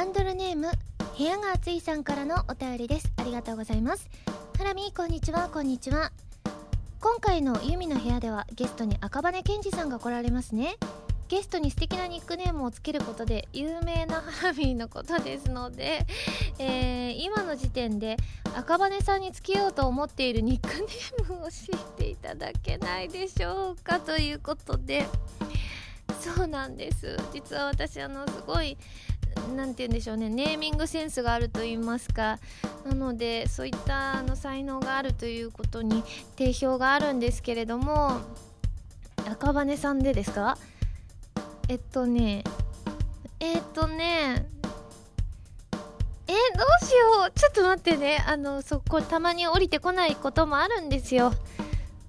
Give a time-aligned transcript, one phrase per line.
[0.00, 0.70] ハンドルネーム
[1.18, 3.12] 部屋が暑いさんからのお便りです。
[3.18, 4.08] ありがとうございます。
[4.56, 5.50] ハラミこんにちは。
[5.52, 6.10] こんにちは。
[7.02, 10.76] 今回のユミの部屋ではゲストに赤羽健二さんが来られますね。
[11.28, 16.06] ゲストに素敵なニックネームをつけることで有名なハラミーのことですので、
[16.58, 18.16] えー、今の時点で
[18.56, 24.00] 赤羽さんにつけようと思っているニックネームを教えていただけないでしょうか？
[24.00, 25.06] ということで
[26.18, 27.18] そうなんです。
[27.34, 28.78] 実は私あのすごい
[29.56, 30.28] 何て言うんでしょうね。
[30.28, 32.38] ネーミングセンスがあると言いますか。
[32.84, 36.02] なのでそういったあの才能があるということに
[36.36, 38.20] 定評があるんですけれども
[39.30, 40.56] 赤羽さんでですか？
[41.68, 42.42] えっとね
[43.38, 44.46] えっとね
[46.26, 47.32] えどうしよう。
[47.38, 48.24] ちょっと待ってね。
[48.26, 51.32] あのそこたまに降りてこないこともあるんですよ。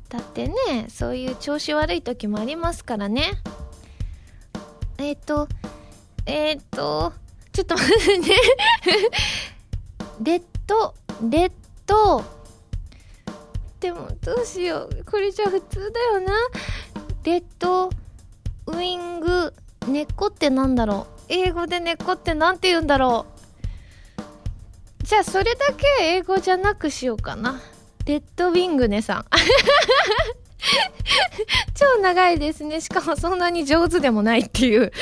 [0.09, 0.55] だってね
[0.89, 3.31] そういう調子悪い時もありますからね。
[4.97, 5.47] えっ、と
[6.25, 7.13] えっ、と
[7.51, 8.35] ちょっと待ってね。
[10.23, 10.93] レッド
[11.29, 11.51] レッ
[11.85, 12.23] ド。
[13.79, 15.03] でもどうしよう。
[15.05, 16.33] これじゃ普通だよな。
[17.23, 17.89] レッド
[18.67, 19.53] ウィング。
[19.87, 21.21] 根っこってなんだろう。
[21.29, 23.25] 英語で根っこってなんて言うんだろ
[25.01, 25.03] う。
[25.03, 27.59] じゃあそれだけ英語じゃなくしようかな。
[28.05, 29.25] レッドウィングネさん。
[31.75, 32.81] 超長いですね。
[32.81, 34.79] しかもそんなに上手でもないっていう。
[34.81, 34.93] というわ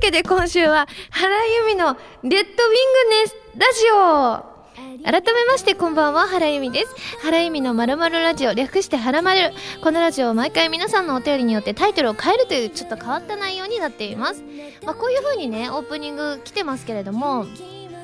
[0.00, 4.58] けで今週は原由美のレッドウィングネスラジオ。
[5.04, 6.94] 改めましてこんばんは原由美です。
[7.22, 8.54] 原由美のまるまるラジオ。
[8.54, 9.52] 略してはらまる
[9.82, 14.42] このラジオは毎回皆さんのお便りによってタイトルを変えるというちょっと変わった内容になっています。
[14.84, 17.46] まあ、こういう風にねオープニング来てますけれども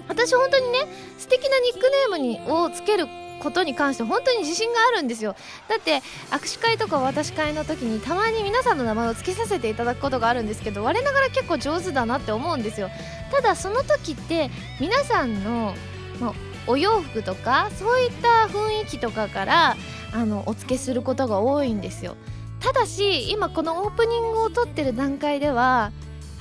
[0.08, 0.86] 私本当にね
[1.18, 3.06] 素敵なニックネームにをつける
[3.44, 5.36] ことに関して本当に自信があるんですよ。
[5.68, 12.90] だって握手会とか渡し会の時にたまに皆さんの名前を付けさせていただくことがあるんですけど我ながら結構上手だなって思うんですよ。
[13.30, 14.50] ただその時って
[14.80, 15.74] 皆さんの、
[16.20, 16.32] ま、
[16.66, 19.76] お洋服とかそういった雰囲気とかから
[20.12, 22.16] あのお付けすることが多いんですよ。
[22.60, 25.92] ただし今このオープニングを撮ってる段階では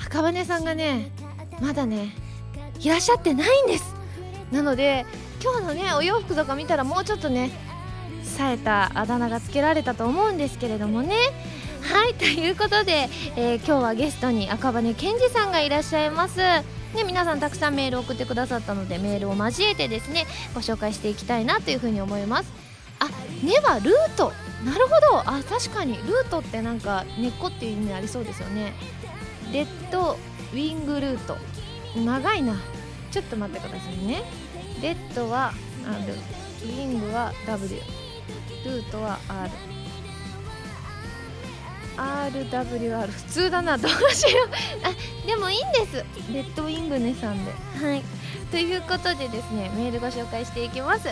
[0.05, 1.11] 赤羽さんがね
[1.59, 2.15] まだね
[2.79, 3.93] いらっしゃってないんです。
[4.51, 5.05] なので
[5.43, 7.51] 今日のねお洋服とか見たらもうちょっとね
[8.23, 11.15] 冴えたあだ名がつけられたと思うんですけれどもね。
[11.81, 16.37] はいということで、えー、今日はゲストに赤羽健二さんがいらっしゃいます。
[16.37, 16.63] ね、
[17.05, 22.53] 皆さんたくさんメール送ってくださったのでメールを交えてですねご紹介していきたいなというふうに思います。
[22.99, 23.09] あ
[23.43, 24.31] 根はルート。
[24.63, 25.19] なるほど。
[25.19, 25.97] あ確かに。
[25.97, 28.73] ルートってなんか根っこっていう意味ありそうですよね。
[29.51, 30.17] レッド
[30.53, 31.35] ウィングルート。
[31.99, 32.55] 長いな。
[33.11, 34.23] ちょっと待ってくださいね。
[34.83, 35.53] レッドは
[35.85, 37.79] R ウィングは W
[38.65, 39.17] ルートは
[41.95, 44.49] RRWR 普通だなどうしよう。
[44.83, 46.05] あでもいいんです。
[46.33, 47.51] レッドウィングネさんで。
[47.51, 48.03] はい。
[48.51, 51.07] ということでですねメールご紹介していきます。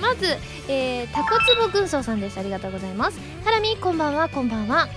[0.00, 0.26] まず、
[0.68, 2.38] えー、タコツボ軍曹さんです。
[2.38, 3.20] ありがとうございます。
[3.44, 4.88] ハラミこんばんはこんばんは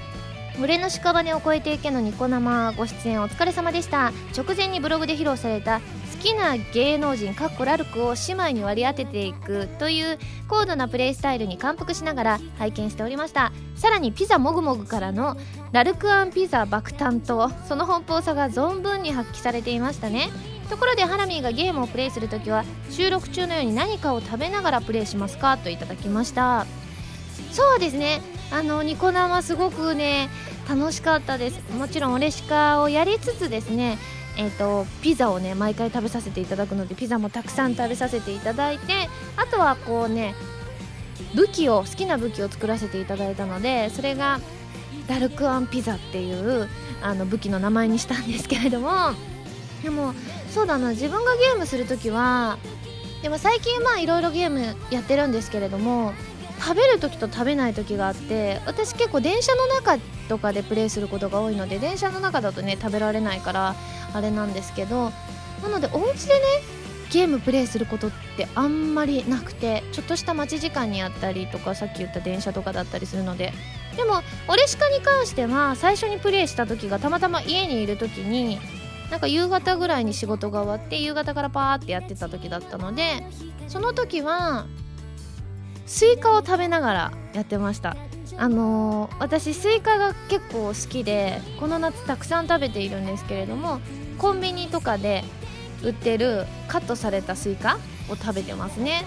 [0.57, 4.11] 群れの屍を越えていけのニコ生ご出演お疲れ様でした。
[4.35, 5.83] 直前にブログで披露された好
[6.19, 13.51] きな芸能人かっこラルクを姉妹に割り当てていくという高度なプレイスタイルに感服しながら拝見しておりました。
[13.75, 15.37] さらにピザもぐもぐからの
[15.71, 20.29] ラルクアンピザ爆誕とその奔放さが存分に発揮されていましたね。
[20.71, 25.57] ところでハラミーがゲームをプレイするときは収録中のように何かを食べながらプレイしますか？
[25.57, 26.65] といただきました。
[27.51, 28.21] そうですね。
[28.51, 30.29] あのニコ生すごくね
[30.69, 31.61] 楽しかったです。
[31.73, 33.97] もちろんオレシカをやりつつですね
[34.39, 40.35] えーと、ピザをね毎回食べさせていただくのでピザもたくさん食べさせていただいてあとはこうね
[41.33, 44.39] 武器を好きな武器を作らせていただいたのでそれが
[45.07, 46.69] ダルクアンピザっていう
[47.01, 49.13] あの武器の名前にしたんですけれども
[49.81, 50.13] でも
[50.51, 52.59] そうだな自分がゲームする時は
[53.23, 56.13] でも最近まあいろいろゲームやってるんですけれども
[56.59, 59.97] 食べる時と食べない時があって私結構電車の中
[60.27, 63.75] とかでプレイすることが多いので電車の中だとね食べられないから
[64.13, 65.11] あれなんですけど
[65.61, 66.39] なのでお家でね
[67.11, 73.53] ゲームプレイすることってあんまりなくてちょっとした待ち時間にあったりとかさっき言った電車とかだったりするので。
[73.97, 78.59] でもオレシカに関しては最初にプレイした時がたまたま家にいる時に
[79.09, 83.23] なんか夕方ぐらいに仕事が終わって夕方からパーってやってた時だったので
[83.67, 84.67] その時は
[85.87, 87.97] スイカを食べながらやってました。
[88.39, 93.79] あのー、私スイカが結構好きでこの夏たくさん食べているんですけれども
[94.19, 95.23] コンビニとかで
[95.81, 97.79] 売ってるカットされたスイカ
[98.09, 99.05] を食べてますね。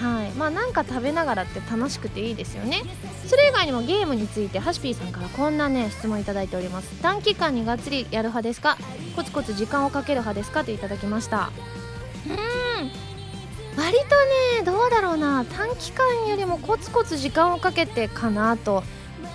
[0.00, 0.30] はい。
[0.32, 2.82] まあなんか食べながらって楽しくていいですよね。
[3.26, 6.88] それ以外にもゲームについてハシピーさんからこんなね質問いただいております。
[7.02, 8.76] 短期間にがっつりやる派ですか？
[9.16, 10.64] コツコツ時間をかける派ですか？
[10.64, 11.50] といただきました。
[12.28, 12.32] う
[12.66, 12.69] ん。
[13.80, 14.04] 割と
[14.58, 15.46] ねどうだろうな。
[15.46, 18.84] 短期間よりもコツコツ時間をかけてかなと。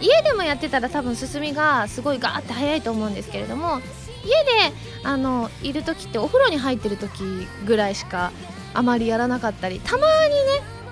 [0.01, 3.79] 家でもやってたら多分進みがすごいガーって早いと思うんですけれども
[4.25, 7.23] 家であのいる時ってお風呂に入ってる時
[7.65, 8.33] ぐらいしか
[8.73, 10.33] あまりやらなかったりたまに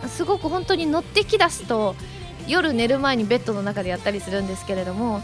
[0.01, 1.95] ねすごく本当に乗ってきだすと
[2.47, 5.21] 夜寝る前にベッドの中でやったりするんですけれども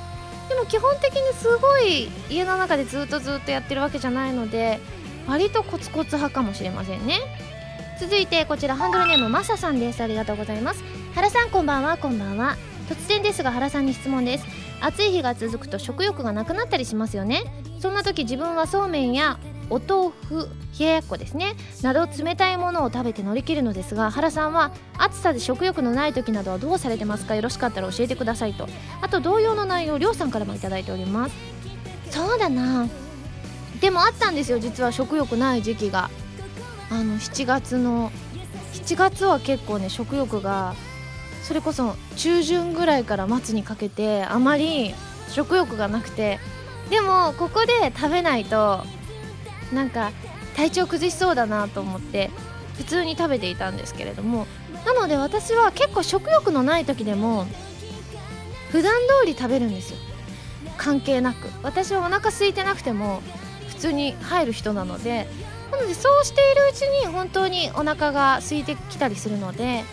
[0.50, 4.81] でも基本的にすごい家の中でずっとずっとやってるわけじゃないので
[5.26, 7.49] 割とコツコツ派かもしれませんね。
[8.00, 10.01] 続いてこちらハンドルネームマサさんです。
[10.01, 10.81] ありがとうございます。
[11.16, 12.56] 原さんこんばんはこんばんは。
[12.88, 14.46] 突然ですが原さんに質問です。
[14.80, 17.44] 暑い日が続くと食欲がなくなったりしますよね。
[17.81, 19.38] そんな時自分はそうめんや
[19.69, 20.48] お豆腐
[20.80, 21.56] 冷ややっこですね。
[21.81, 27.36] など冷たいものを食べて乗り切るのですが原さんは暑さで食欲のない時などはどうされてますか？
[27.36, 28.69] よろしかったら教えてくださいと。
[29.02, 31.36] あと同様の内容りょうさんからも頂いております。
[32.12, 32.88] そうだな。
[33.81, 36.10] でもあったんですよ実は食欲ない時期が
[36.89, 38.12] あの7月の
[38.74, 40.75] 7月は結構ね食欲が
[41.44, 44.94] それこそ中旬ぐらいから末にかけてあまり
[45.30, 46.39] 食欲がなくて
[46.89, 48.83] でもここで食べないと
[49.74, 50.12] なんか
[50.56, 52.31] 体調崩しそうだなと思って
[52.77, 54.47] 普通に食べていたんですけれども
[54.85, 57.45] なので私は結構食欲のない時でも
[58.71, 59.97] 普段通り食べるんですよ。
[60.77, 61.50] 関係なく。
[61.63, 63.21] 私はお腹空いてなくても
[63.68, 65.27] 普通に入る人なので
[65.71, 69.83] なのでそうしているうちに本当にお腹が空いてきたりするので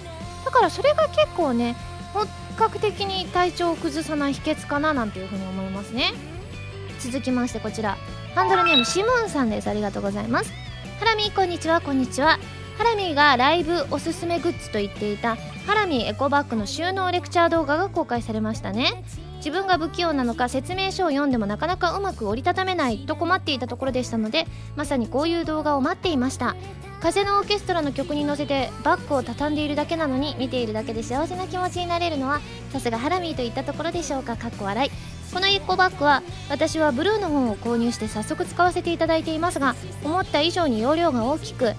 [0.45, 1.77] だからそれが結構ね
[2.13, 2.27] 本
[2.57, 6.13] 格的に体調を崩さない秘訣かななんていうふうに思いますね。
[6.99, 7.99] 続きましてこちら。
[8.35, 9.69] ハンドルネームシモンさんです。
[9.69, 10.53] ありがとうございます。
[10.99, 11.81] ハラミーこんにちは。
[11.83, 12.39] こんにちは。
[12.79, 15.37] ハラミーがライブおすすめグッズと言っていた
[15.67, 19.03] ハラミーエコバッグの収納レクチャー動画が公開されましたね。
[19.47, 24.45] 自分が不器用なのか説明書を読んでもなかなかうまく折りたためないと困っていたところでしたので
[24.75, 26.57] まさにこういう動画を待っていました。
[26.99, 32.41] 風のオーケストラの曲に乗せてバッグを畳んでいるだけなのに見ているだけで幸せな気持ちになれるのは
[32.73, 34.37] さすがハラミーといったところでしょうか。
[34.37, 34.91] かっこ笑い。
[35.33, 41.75] このエコバッグは私はブルーの本を購入して早速使わせていただいていますが思った以上に容量が大きく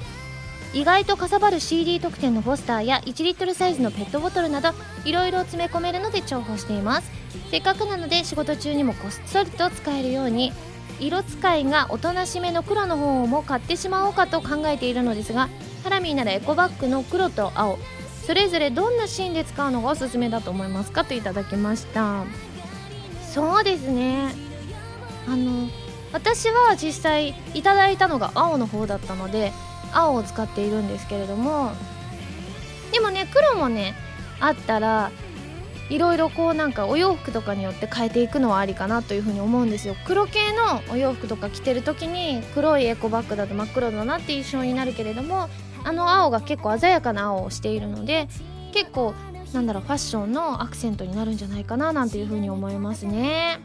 [0.78, 4.70] 意外とかさばる CD 特典のポスターや1リットルサイズのペットボトルなど
[5.06, 7.10] いろいろ詰め込めるので重宝しています。
[7.50, 10.54] せっかくなので仕事中にもこっそりと使えるように
[11.00, 15.50] 色使いがおとなしめの黒の方も買ってしまおうかと考えているのですが
[15.84, 17.80] ハラミーならエコバッグの黒と青
[18.28, 22.24] それぞれどんなシーンで使うのがおすすめだと思いますかといただきました。
[23.34, 24.32] そうですね。
[25.28, 25.70] あの
[26.14, 29.52] 私は実際いただいたのが青の方だったので
[29.94, 31.72] 青を使っているんですけれども
[32.92, 33.96] でもね黒もね
[34.40, 35.12] あったら
[35.90, 39.96] いろいろこうなんかお洋服とかによって変えていくのはありかなというふうに思うんですよ。
[40.06, 45.50] 黒系のお洋服とか着てる時に黒いエコバッグだと真っ黒だなって印象になるけれども
[45.84, 48.28] あの青が結構鮮やかな青をしているので
[48.74, 49.14] 結構
[49.54, 53.62] なんだろうファッションのアクセントになるんじゃないかななんていうふうに思いますね。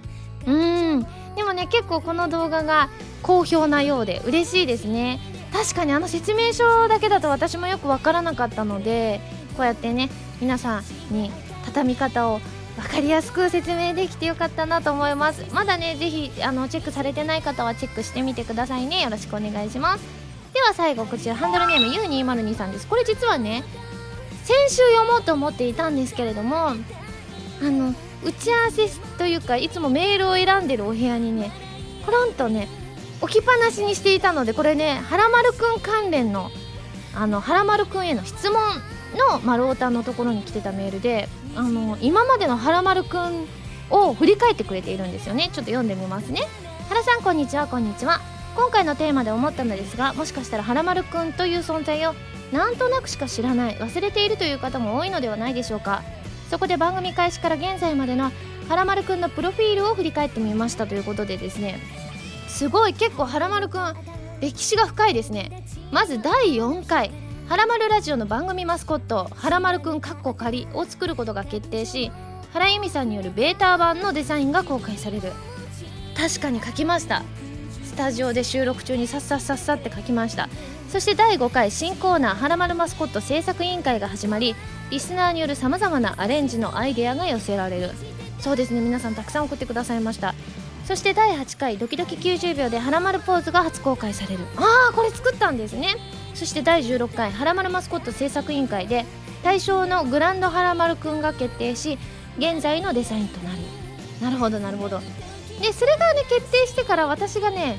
[0.47, 0.53] う
[0.99, 1.07] ん。
[1.35, 2.89] でもね結構この動画が
[3.23, 5.19] 好評なようで嬉しいですね。
[5.53, 9.21] 確かにあの説明書だけだと私もよく分からなかったので
[9.57, 10.11] こうやってね
[10.41, 11.31] 皆さんに
[11.67, 12.41] 畳み方を
[12.77, 15.45] 分かりやすく説明できてよかったなと思います。
[15.53, 19.03] まだねぜひあのチェックされてない方はチェックしてみてくださいね。
[19.03, 20.05] よろしくお願いします。
[20.55, 22.87] では最後こちらハンドルネーム U202 さんです。
[22.87, 23.63] これ実はね
[24.45, 26.75] 先週読もうと思っていたんですけれどもあ
[27.63, 28.89] の打ち合わせ
[29.19, 31.53] というかいつもメールを選んでるお部屋にね
[32.05, 32.69] コロンとね
[33.23, 36.51] 置きっぱなしにしていたのでこれねはらまるくん関連の
[37.15, 38.61] あのはらまるくんへの質問
[39.31, 43.47] の丸太のところに来てたメールであの今までのはらまるくん
[43.91, 45.51] を振り返ってくれているんですよね。
[45.53, 46.41] ちょっと読んでみますね。
[46.89, 47.67] 原さんこんにちは。
[47.67, 48.21] こんにちは。
[48.57, 52.15] 今回のテーマで思ったのですがもしかしたらはらまるくんという存在を
[52.53, 56.03] なんとなくしか知らない忘れているという方も多いのではないでしょうか。
[56.51, 58.33] そこで番組開始から現在までの
[58.69, 61.79] はらまるくんのプロフィールを振り返ってみましたということでですね
[62.53, 62.95] すごい。
[62.95, 63.95] 結構はらまるくん
[64.41, 65.65] 歴史が深いですね。
[65.91, 67.11] まず第4回。
[67.49, 72.11] はらまるラジオの番組マスコットはらまるくんかっこ仮を作ることが決定し
[72.53, 75.33] 原由美さんによるベータ版のデザインが公開される。
[76.17, 77.23] 確かに書きました。
[77.85, 80.49] スタジオで収録中にさっさっさっさって書きました。
[80.91, 84.55] そして第5回新コーナー「はらまるマスコット制作委員会」が始まり
[84.91, 87.91] リスナーによるさまざまなアレンジのアイデアが寄せられる。
[88.41, 88.81] そうですね。
[88.81, 90.35] 皆さんたくさん送ってくださいました。
[90.85, 94.45] そして第8回ドキドキ90秒ではらまるポーズが初公開される。
[94.57, 95.97] ああこれ作ったんですね。
[96.35, 99.05] そして第16回はらまるマスコット制作委員会で
[99.43, 101.99] 対象のグランドはらまるくんが決定し
[102.39, 103.59] 現在のデザインとなる。
[104.21, 105.01] なるほどなるほど。
[105.61, 107.79] でそれがね決定してから私がね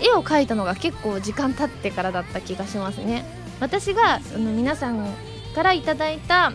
[0.00, 3.24] 絵を描いたのが結構時間経ってからだった気がしますね。
[3.60, 5.14] 私があの皆さん
[5.54, 6.52] からいただいた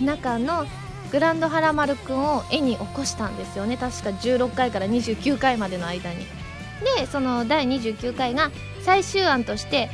[0.00, 0.66] 中の
[1.14, 3.76] グランドハラマルくんを絵に起こしたんですよね。
[3.76, 6.26] 確か16回から29回までの間に。
[6.96, 8.50] でその第29回が
[8.82, 9.90] 最終案として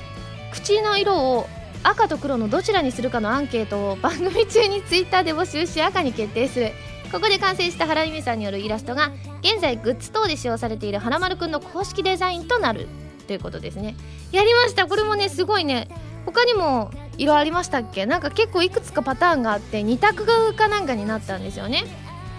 [0.50, 1.46] 口の色を
[1.82, 6.72] 赤と黒のどちらにするかのアンケートを番組中にツイッターで募集し赤に決定する。
[7.12, 9.12] ここで完成した原由美さんによるイラストが
[9.42, 12.88] 現在グッズ等で使用されているはらまるくんの公式デザインとなる
[13.26, 13.94] ということですね。
[14.32, 14.86] やりました。
[14.86, 15.88] これもねすごいね。
[16.32, 18.06] 他にも色ありましたっけ？
[18.06, 21.84] なんか結構いくつかパターンがあって2択かなんかになったんですよね。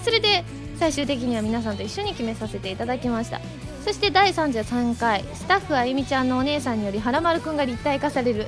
[0.03, 0.45] それで
[0.77, 3.41] 最終的には皆さんと一緒に決めさせていただきました。
[3.83, 8.47] そして第33回スタッフあゆみちゃんのお姉さんによりはらまるくんが立体化される。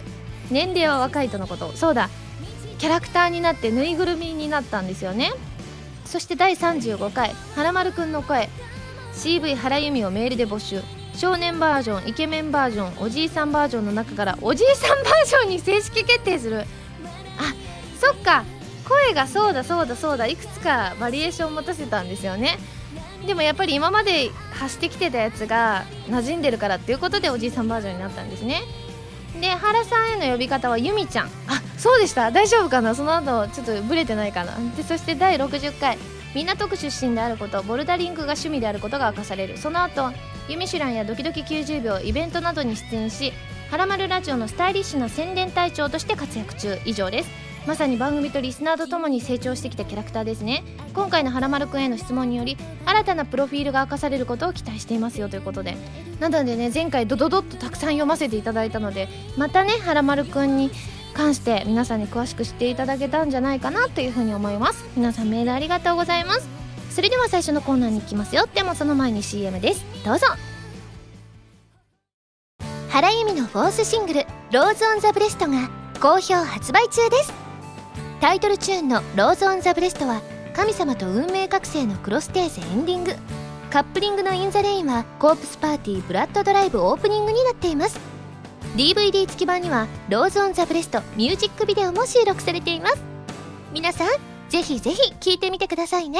[0.49, 1.71] 年齢は若いとのこと。
[1.73, 2.09] そうだ。
[2.79, 5.31] キャラクターになってぬいぐるみになったんですよね。
[6.05, 8.49] そして第35回はらまるくんの声。
[9.13, 10.81] CV 原由美をメールで募集。
[11.15, 16.61] 少年バージョンイケメンバージョンおじいさんバージョンの中からおじいさんバージョンに正式決定する。
[17.37, 17.53] あ
[17.99, 18.43] そっか。
[18.87, 19.95] 声がそうだそうだ。
[19.95, 22.57] そうだいくつかバリエーションを持たせたんですよね。
[23.25, 28.61] でもやっぱり今まで走ってきてたやつが馴染んでるからっていうことでおじいさんバージョンになったんですね。
[29.39, 31.27] で原さんへの呼び方はゆみちゃん。
[31.27, 31.29] あ
[31.77, 32.31] そうでした。
[32.31, 32.95] 大丈夫かな。
[32.95, 34.57] その後ちょっとブレてないかな。
[34.75, 35.97] でそして第60回。
[36.35, 39.57] 港区出身であることボルダリングが趣味であることが明かされる。
[39.57, 40.11] その後
[40.49, 43.31] ユミシュランやドキドキ90秒イベントなどに出演し
[43.71, 46.77] はらまるラジオのスタイリッシュな宣伝隊長として活躍中。
[46.85, 47.29] 以上です。
[47.65, 50.63] まさに番組とリスナーとともに成長してきたキャラクターですね。
[50.93, 55.27] 今回のはらまるくんへの質問により新たなプロフィールが明かされることを期待していますよ。
[55.27, 55.75] ということで。
[56.19, 59.07] なのでね前回ドドドッとたくさん読ませていただいたので
[59.37, 60.69] またねはらまるくんに
[61.15, 64.85] 関して皆さんに詳しく知っていただけたんじゃないかなというふうに思います。
[64.95, 66.62] 皆さんメールありがとうございます。
[66.93, 68.45] それでは最初のコーナーに行きますよ。
[68.53, 69.83] でもその前に CM です。
[70.05, 70.27] どうぞ。
[72.89, 77.33] 原由実のフォースシングル「ローズ・オン・ザ・ブレスト」が好評発売中です。
[78.21, 80.21] タイトルチューンの「ローズ・オン・ザ・ブレスト」は
[80.55, 83.15] 神様と運命覚醒のクロステーゼエンディング。
[83.71, 87.99] カップリングの「イン・ザ・レイン」はコープスパーティーブラッドドライブオープニングになっています。
[88.75, 92.97] DVD 付き版には「ローズ・オン・ザ・ブレスト」ミュージックビデオも収録されています。
[93.71, 94.07] 皆さん
[94.49, 96.19] ぜひぜひ聴いてみてくださいね。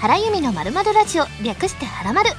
[0.00, 2.36] 原由美のまるまるラジオ略してはらまるフ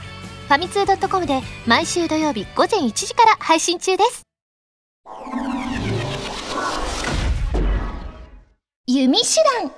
[0.49, 4.23] ァミツー .com で毎週土曜日午前1時から配信中です。
[8.87, 9.25] 弓手
[9.61, 9.71] 段。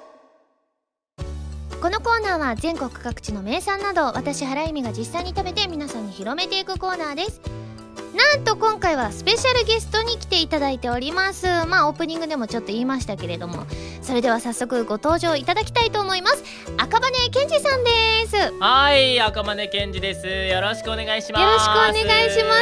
[1.82, 7.42] このコーナーは全国各地の名産など私原由美が実際に食べて皆さんに広めていくコーナーです。
[8.13, 11.48] なんと今回はスペシャルゲストに来ていただいております。
[11.65, 13.65] まあオープニングでもちょっと言いましたけれども。
[14.03, 16.43] それでは早速ご登場いただきたいと思います。
[16.77, 17.91] 赤羽健二さんで
[18.27, 18.53] す。
[18.60, 20.27] はい赤羽健二です。
[20.27, 21.41] よろしくお願いします。
[21.41, 22.53] よろしくお願いしま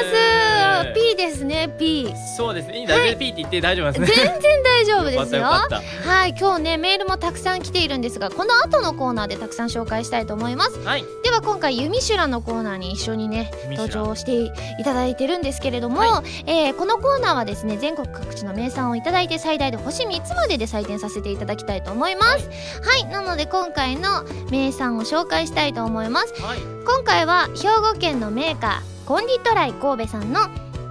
[0.83, 0.93] す。
[0.93, 2.77] P ですね P そうですね。
[2.77, 4.23] いいんだ、はい、P って言って大丈夫ですね。
[4.23, 5.41] 全然大丈夫ですよ。
[5.41, 14.51] よはい今日ねメールもたくさん来ているんですがこの後のコーナーでたくさん紹介したいと思います、はい、では今回「ユミシュラ」のコーナーに一緒にね登場してい
[14.83, 22.49] ただいてるんですけれども、はい、えー、このコーナーはですね全国各地の名産をいただいて最大で星3つまでで採点させていただきたいと思います。
[22.81, 23.05] はい。
[23.05, 30.39] なので今回の名産を紹介したいと思います、はい、今回は兵庫県のメーカーコンディトライ神戸さんの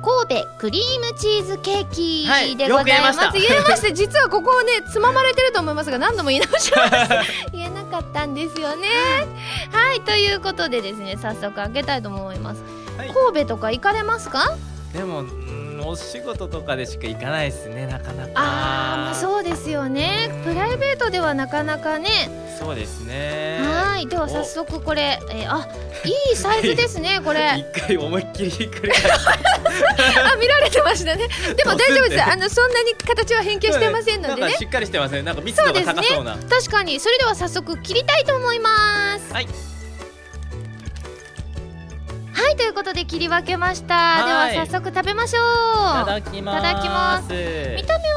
[0.03, 3.93] 神戸クリームチーズケーキでございます、はい、言えました。
[3.93, 8.89] 実はここをね つままれてると思いますが何度も言い直しました 言えなかったんですよね。
[9.73, 10.01] はい。
[10.01, 12.70] ということでですね早速開けたいと思います、はい、
[13.09, 14.57] 神戸とか行かれますか？
[14.93, 15.25] でも
[15.87, 18.33] お仕事とかでしか行かないですねなかなか。
[18.35, 20.29] ああまあそうですよね。
[20.45, 22.09] プライベートではなかなかね。
[22.59, 23.61] そうですね。
[23.63, 24.07] はい。
[24.07, 25.67] では早速これ、えー、あ
[26.05, 27.65] いいサイズですね これ。
[27.73, 29.11] 一回思いっきりひっくり返
[30.33, 31.29] あ見られてましたね。
[31.57, 32.23] でも大丈夫です。
[32.23, 34.51] あのそんなに形は変形してませんのでね。
[34.57, 35.23] しっかりしてますね。
[35.23, 37.01] なんか密度が高そうな、ね、確かに。
[37.01, 39.33] それでは早速切りたいと思います。
[39.33, 39.47] はい
[42.41, 44.25] はいということで切り分けました。
[44.25, 46.03] では早速食べましょう。
[46.03, 46.59] いただきます。
[46.59, 47.29] いただきます。
[47.77, 48.11] 見た目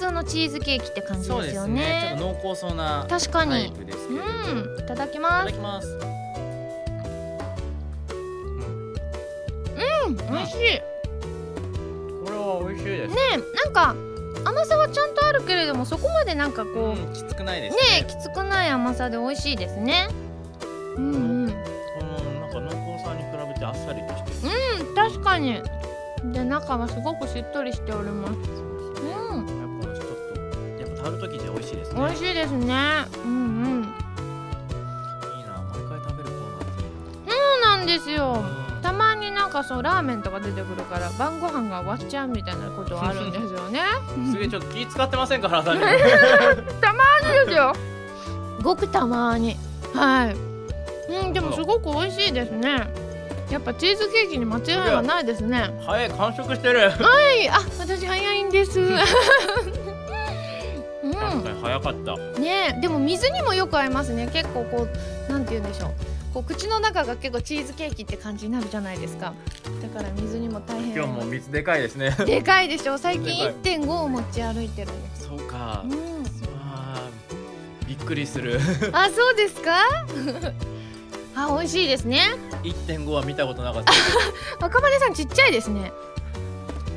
[0.00, 1.74] 通のチーズケーキって感じですすね。
[1.74, 2.16] ね。
[2.18, 5.88] ちょっと濃厚そうな確かタイにうんいただきいたますだきます。
[10.06, 10.58] うん美味しい。
[10.58, 10.82] ね
[12.24, 13.14] これは美味しいです。
[13.64, 13.94] なんか
[14.44, 18.00] 甘さはちゃんとあるけれどもそこまでなんかこう、うんきつくないですね。
[18.00, 20.08] ねきつくない甘さで美味しいですね。
[20.96, 21.16] うんう
[21.48, 21.69] ん
[23.70, 24.52] あっさりとしてる。
[24.88, 25.62] うん確かに。
[26.32, 28.34] で中はすごくしっとりしております。
[28.34, 29.46] そうん。
[29.46, 30.06] やっぱこのちょっ
[30.76, 32.00] とやっぱタルト生地美味しいですね。
[32.00, 32.74] 美味しいですね。
[33.24, 33.82] うんうん。
[33.82, 33.86] い
[35.40, 36.82] いな毎回食べるコーナーって。
[36.82, 38.42] いいそうなんですよ。
[38.42, 43.80] なたまになんかそうラーメンとか出てくるから晩ご飯が終わっちゃうみたいなことはあるんですよね。
[44.30, 45.86] すげえちょっと気使ってませんか原さんにで
[47.48, 47.72] すよ。
[48.62, 49.56] ごくたまに。
[49.94, 50.34] はい。
[50.34, 52.86] うんでもすごく美味しいですね
[53.50, 55.70] やっぱチーズケーキに間違いはないですね。
[55.84, 56.90] 早い完食してる。
[56.90, 57.48] はい。
[57.48, 58.80] あ私早いんです。
[58.80, 58.88] う
[61.02, 62.16] 確かに早かった。
[62.16, 62.80] んねえ。
[62.80, 64.28] でも水にもよく合いますね。
[64.32, 64.86] 結構こ
[65.28, 65.90] うなんて言うんでしょう。
[66.32, 69.34] こう口の中が結構チーズケーキって感じになるじゃないですか。
[69.82, 70.94] だから水にも大変。
[70.94, 72.14] 今日も水でかいですね。
[72.24, 72.98] でかいでしょ。
[72.98, 75.84] 最近で1.5を持ち歩いてるそうか。
[75.84, 75.92] うん。
[76.62, 77.88] あー。
[77.88, 78.60] びっくりする。
[78.92, 79.72] あそうですか？
[81.34, 82.22] あ美味しいですね。
[82.62, 83.92] 1.5は見たことなかった。
[84.66, 85.92] 赤羽さんちっちゃいですね。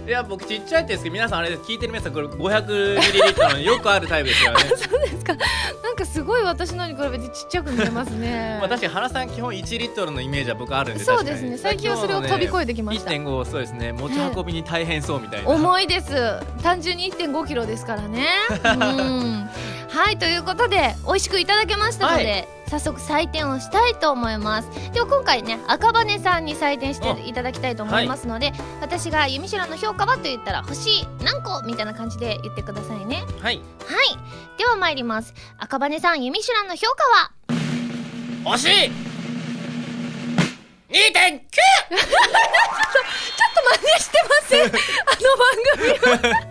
[0.06, 1.62] いや僕ちっちゃいですけど皆さんあれです。
[1.62, 4.60] 聞いてる皆さんこれ 500ml のよくあるタイプですよね。
[4.76, 5.34] そうですか。
[5.82, 8.58] なんかすごい私のに比べてちっちゃく見えますね。
[8.60, 11.58] まあ確かに原さん基本1リットルのイメージは僕あるんでそうですね。
[11.58, 13.94] 最近はそれを飛び越えてきました、1.5そうですね。
[13.94, 16.14] 持ち運びに大変そうみたいな、重いです。
[16.62, 18.28] 単純に1 5キロですからね。
[18.66, 19.50] うん
[19.94, 24.92] はいということで美味しくいただけましたので、早速採点をしたいと思います。
[24.92, 33.24] では今回ね赤羽さんに採点していただきたいと思いますので、私が「ユミシュランの評価は?」と言ったら「星何個?」みたいな感じで言ってくださいね。
[33.40, 33.62] はい。
[33.86, 34.18] はい。
[34.58, 35.36] では参ります。
[35.60, 37.32] 赤羽さんユミシュランの評価は？
[40.94, 41.42] 惜しい 2.9!
[43.64, 44.66] 真似してません？
[44.66, 44.74] あの
[45.38, 46.44] 番組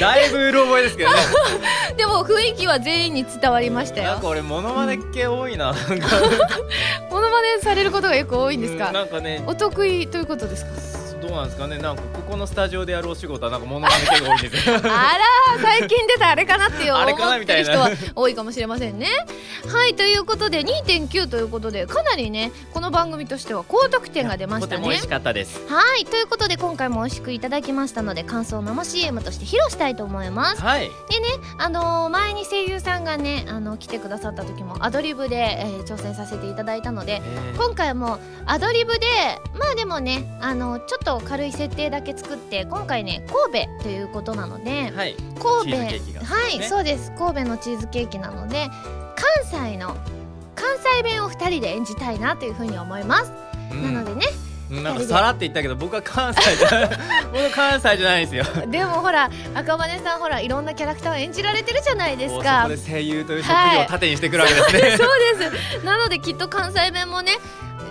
[0.00, 1.16] だいぶうろ覚えですけどね。
[1.96, 4.12] でも雰囲気は全員に伝わりましたよ。
[4.12, 6.08] なんか俺モノマネ系多いななんか。
[7.10, 9.42] モノマネされることがよく多いんですうんかなんかね。
[9.46, 10.70] お得意ということですか？
[10.72, 10.80] ど
[11.32, 11.78] うなんですかね。
[11.78, 14.76] なんかここのスタジオでやるお仕事はなんかモノマネ系が多いんですよ。
[14.76, 15.18] あら
[15.62, 17.84] 最近出たあれかなっていう あれ思かなみたいな。
[17.84, 19.08] ってる人は多いかもしれませんね。
[19.72, 24.76] はいということで2.9ということでかなりねこの番組としては高得点が出ましたね。
[24.76, 25.60] とても美味しかったです。
[25.68, 30.62] はいということで今回も美味しくいただきましたので感想を生 CM として披露したいと思います。
[30.62, 30.90] はい。
[31.08, 37.56] でねあのー前に声優さんがねあの来てくださった時もアドリブで、えー挑戦させていただいたのでえー。
[37.56, 39.06] 今回もアドリブで
[39.58, 45.16] まあでもねあのちょっと軽い設定だけ作って今回ね神戸ということなのではい。
[45.38, 46.24] 神戸チーズケーキが。
[46.24, 46.68] はい、ね。
[46.68, 47.12] そうです。
[47.12, 48.68] 神戸のチーズケーキなので
[49.50, 49.96] 関西の
[50.54, 53.32] 関西弁を2人で演じたいなというふうに思います、
[53.72, 53.94] うん。
[53.94, 54.26] なのでね
[54.70, 56.90] なんかさらって言ったけど 僕は関西じゃない
[57.32, 58.66] 僕関西じゃないんですよ。
[58.66, 62.68] でもほら赤羽さんほらいろんなキャラクターを演じられてるじゃないですか。
[62.68, 65.84] そこで声優という職業を盾にしてくるわけですね、 そうです。
[65.84, 67.38] なのできっと関西弁もね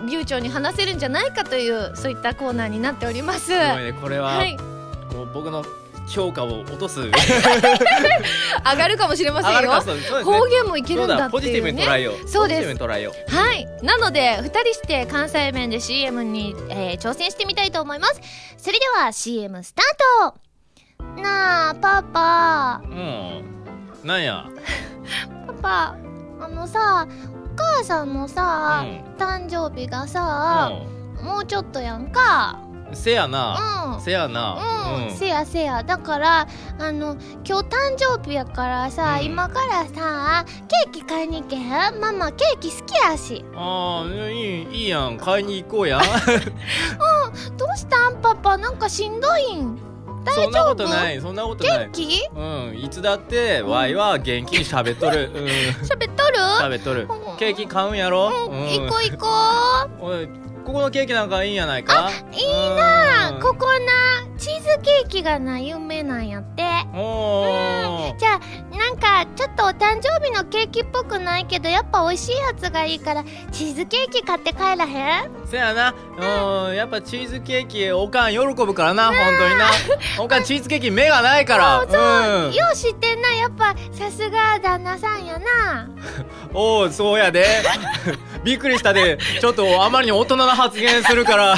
[0.07, 3.47] 流暢に話せるんじゃないかというそういったコーナーになっております。
[3.47, 4.57] すねこれは、はい。
[5.11, 5.63] こう僕の
[6.07, 7.01] 評価を落とす。
[7.11, 7.11] 上
[8.75, 9.83] がるかもしれませんよ。
[9.83, 10.23] ね。
[10.23, 12.09] 方言もいけるんだっていうね。
[12.27, 12.77] そうです。
[13.27, 13.67] はい。
[13.83, 18.21] なので2人して関西弁で CM に、えー挑戦してみたいと思います。
[18.57, 20.33] それでは CM スター
[21.15, 21.21] ト。
[21.21, 22.81] なあパパ。
[22.83, 23.43] うん。
[24.03, 24.45] なんや？
[25.47, 25.95] パパ
[26.41, 27.07] あのさ
[27.48, 27.48] お
[27.79, 28.13] 母さん。
[28.13, 30.71] のさ、う誕生日がさ、
[31.21, 31.25] ん。
[31.25, 32.59] もうちょっとやんか。
[32.63, 34.01] うんせやな、うん。
[34.01, 34.57] せやな。
[35.07, 35.83] うん、せやせや。
[35.83, 36.47] だから
[36.79, 37.15] あの
[37.47, 39.25] 今日誕生日やからさ、うん。
[39.25, 41.99] 今からさケーキ買いに行けへん？
[41.99, 43.45] ママケーキ好きやし。
[43.55, 45.17] ああいいいいやん。
[45.17, 46.01] 買いに行こうや。
[47.57, 48.19] どうしたん？
[48.23, 49.77] パパなんかしんどいん？
[50.25, 51.77] 大そんな丈夫ことないそんなことない。
[51.79, 52.29] 元気？
[52.35, 55.31] うんいつだってワイは元気に喋っとる。
[55.35, 55.45] うん。
[55.45, 56.37] 喋っとる？
[56.59, 57.07] 喋っとる。
[57.31, 57.33] う。
[57.35, 58.29] んケーキ買うんやろ？
[58.29, 59.27] 行こう行こ
[60.01, 60.27] おい
[60.65, 62.11] ここのケーキなんかいいんやないか？
[62.31, 66.63] いいなここなチーズケーキがな有名なんやって。
[66.93, 68.15] おー。
[68.17, 68.39] じゃあ
[68.79, 75.31] なんかちょっとお誕生日のケーキっぽくないけどやっぱ美味しいやつがいいからチーズケーキ買って帰らへん？
[75.45, 75.93] せやな、
[76.69, 79.65] うん、やっぱチーズケーキおかん喜ぶからな、 本当にな。
[80.19, 81.81] おかんチーズケーキ目がないから。
[81.81, 82.01] そうそう、
[82.47, 82.53] うん。
[82.53, 85.89] よう知ってんなやっぱさすが旦那さんやな。
[86.53, 87.45] おう、そうやで。
[88.43, 89.17] びっくりしたで。
[89.41, 91.57] ちょっとあまりに大人な発言するから。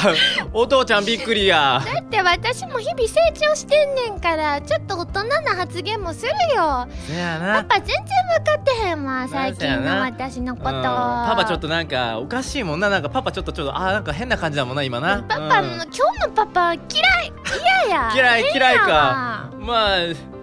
[0.52, 1.80] お父ちゃんびっくりや。
[1.84, 7.64] だって私も日々成長してんねんからちょっと大人な発言もするよせやパな。
[7.64, 7.96] パ全然
[8.38, 10.82] 分かってへんわ最近の私のこと、うん。
[10.82, 15.22] パパちょっとなんかおかしいもんななんかパパちょっとちょっとあーなんか変な感じだもんな今な。
[15.22, 15.74] パパの、うん。
[15.74, 16.82] 今日のパパ嫌い
[17.88, 18.12] 嫌や。
[18.14, 19.50] 嫌い変嫌いか。
[19.58, 19.98] まあ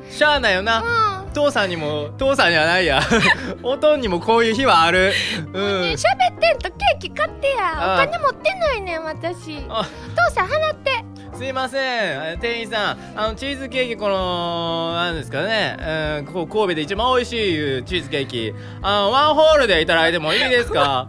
[0.09, 1.33] しゃあないよな、うん。
[1.33, 3.01] 父さんにも父さんじゃないや。
[3.63, 5.13] おとんにもこういう日はある。
[5.53, 5.81] うん。
[5.83, 5.95] ね喋
[6.31, 7.55] ってんとケーキ買ってや。
[7.77, 8.07] おあ。
[8.07, 9.65] 金持ってないねん私。
[9.69, 9.85] あ。
[10.15, 11.03] 父さん払って
[11.39, 12.39] すいません。
[12.39, 15.77] 店員さんあのチーズケーキこのなんですかね、
[16.19, 17.33] うん、ここ神戸で一番美味し
[17.79, 18.53] いチーズケーキ。
[18.81, 21.07] あのワンホールでいただいてもいいですか？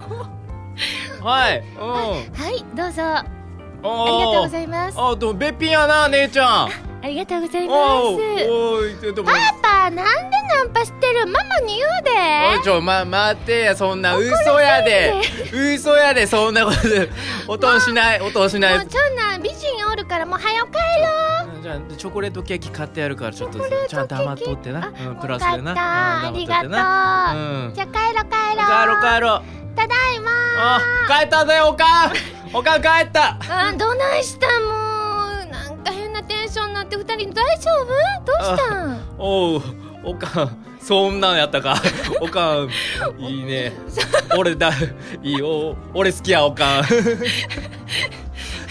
[1.20, 1.58] はい。
[1.58, 1.82] うん。
[1.82, 3.02] はいどうぞ。
[3.02, 3.24] あ
[3.82, 5.00] おりがとうごいざいます。
[5.00, 6.70] あでもべっぴんやな姉ちゃん
[7.02, 7.78] ありがとうございます。
[9.22, 9.32] パ
[9.62, 10.02] パなんで
[10.54, 11.26] ナンパしてる？
[11.26, 12.10] ママに言うで。
[12.58, 14.28] おいちょま待ってやそんな嘘
[14.60, 15.14] やで。
[15.52, 16.78] 嘘やでそんなこと。
[17.48, 18.78] おとんしないおとんしない。
[18.78, 23.58] もうそんな美人おるからもう早く帰ろじゃあチョコレートケーキ買ってやるからちょっと
[23.88, 26.28] ちゃんと余っとってな、あうん、プラスでな。
[26.28, 26.70] ありがとう。
[26.70, 29.76] じゃあ帰ろ帰ろ帰ろう帰ろう。
[29.76, 32.12] ただいまあ帰ったぜおかん。
[32.52, 33.38] おかん帰った。
[33.48, 34.99] あどないしたもん
[35.82, 37.86] か変なテンションになって二人大丈夫？
[38.24, 39.00] どうしたん？
[39.18, 39.62] おう
[40.04, 41.76] おかんそんなんやったか？
[42.20, 42.70] おかん
[43.18, 43.72] いいね。
[44.38, 44.70] 俺だ
[45.22, 45.76] いいよ。
[45.94, 46.84] 俺好きやおかん。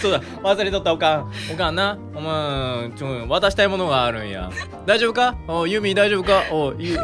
[0.00, 1.32] そうだ忘れとったおかん。
[1.52, 4.50] おかんなお前ちょ渡したいものがあるんや。
[4.86, 5.36] 大丈夫か？
[5.46, 6.44] おユミ大丈夫か？
[6.50, 6.96] おゆ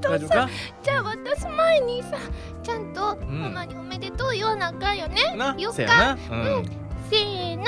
[0.00, 0.48] 大丈夫か？
[0.82, 2.10] じゃあ渡す前にさ
[2.62, 3.42] ちゃんとん。
[3.42, 5.34] ママにおめでとう言わなあかんよね。
[5.36, 6.16] なよっか。
[6.30, 6.64] うん。
[7.10, 7.64] せーの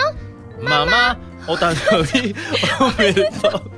[0.60, 2.34] ママお誕生日
[2.80, 3.70] おめでとう。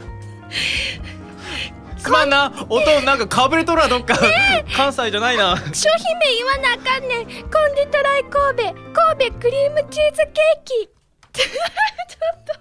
[1.98, 4.18] すまんな音なんかかぶれとるわどっか
[4.74, 8.74] 関西じゃないな商品名言わなあかんねんコンディトライ神戸
[9.18, 10.88] 神戸クリームチーズケーキ
[11.34, 12.52] ちょっと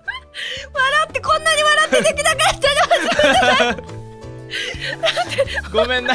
[0.74, 4.00] 笑ってこんなに笑ってできなかったの
[5.72, 6.14] ごめんな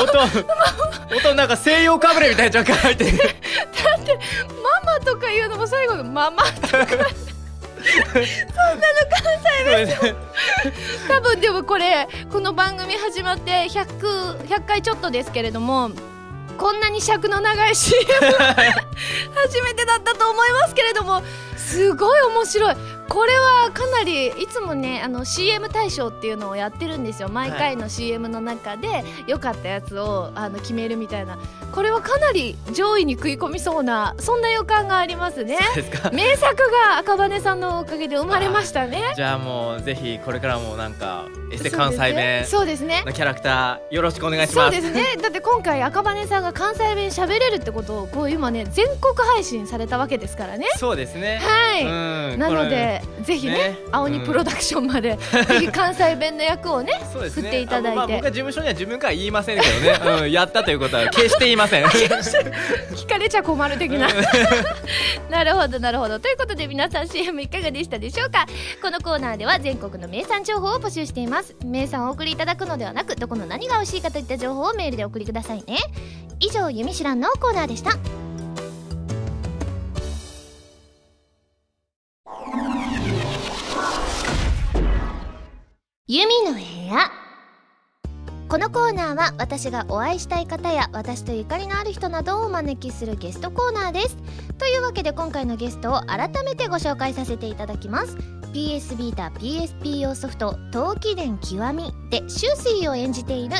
[0.00, 3.28] 音音なんか西洋かぶれみたいな若干入ってるだっ
[4.04, 4.18] て
[4.84, 6.86] ママとか言うのも最後のママとか
[7.82, 8.26] そんな
[9.42, 10.14] さい
[11.08, 15.90] 多分でもこれこの番組始まって 100, 100回ちょっとですけれども
[16.58, 18.04] こんなに尺の長い CM
[19.34, 21.22] 初めてだったと思いますけれども
[21.56, 22.76] すごい面白い。
[23.10, 27.28] これはかなりいつもねあの CM 大賞っていうのをやってるんですよ。
[27.28, 31.36] 毎回の CM の中で良かったやつをあの決めるみたいな。
[31.72, 35.58] これはかなり上位に食い込みそうなそんな予感がありますね。
[36.12, 39.12] 名作が赤羽さんのおかげで生まれましたね。
[39.16, 43.02] じゃあもうぜひこれからもなんかエステ関西弁そうですね。
[43.04, 44.76] のキャラクターよろしくお願いします。
[44.76, 45.16] そうですね。
[45.20, 50.68] だって今回赤羽さんが関西弁喋れるってことをこう今ね全国配信されたわけですからね。
[50.76, 51.40] そうですね。
[51.42, 51.84] はい、
[52.32, 52.38] うん。
[52.38, 53.78] なのでぜひねね。
[53.90, 55.16] 青鬼プロダクションまで、
[55.48, 57.28] ぜひ関西弁の役をねね。
[57.30, 57.88] 振っていただいて。
[57.90, 61.84] あまあ、僕は事務所には自分から言いませんけどね、うん、やったということは決して言いません。
[61.86, 64.08] 聞かれちゃ困る的な。
[64.08, 64.12] うん。
[65.30, 66.18] なるほどなるほど。
[66.18, 68.46] ということで皆さん CM いかがでしたでしょうか？
[68.82, 71.54] このコーナーでは全国の名産情報を募集しています。
[71.64, 75.78] 名産をお送りいただくのではなくどこの何が美味しいかといった情報をメールでお送りくださいね。
[76.40, 78.29] 以上「ゆみしらん」のコーナーでした
[86.12, 87.08] ユミの部屋。
[88.48, 94.16] このコーナーは私がお会いしたい方や私とゆかりのある人などをお招きするゲストコーナーです。
[94.58, 98.16] というわけで今回のゲストを改めてご紹介させていただきます。
[98.52, 103.54] PS ビータ PSP 用ソフト「陶器伝極み」で終水を演じている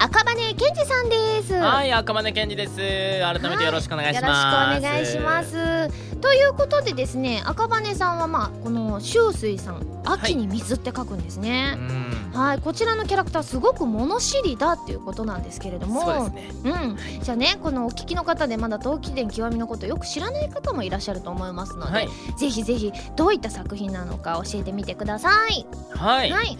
[0.00, 2.76] 赤羽健二さんですはい赤羽健二です
[3.20, 4.34] 改めてよろしくお願いします、よろ
[4.74, 6.11] しくお願いします。
[6.22, 11.74] ということでですね赤羽さんはまあこの秋水さん秋に水って書くんですね。
[11.76, 12.12] うん。
[12.32, 16.00] はい、こちらのキャラクターすごく物知りだっていうことなんですけれども。
[16.00, 16.70] そうですね。
[16.70, 22.08] うん、じゃあねこのお聞きの方でまだ陶器伝極みのことよく知らない方もいらっしゃると思いますので、はい。
[22.38, 25.66] ぜひぜひどういった作品なのか教えてみてください。
[25.90, 26.58] はい、はい、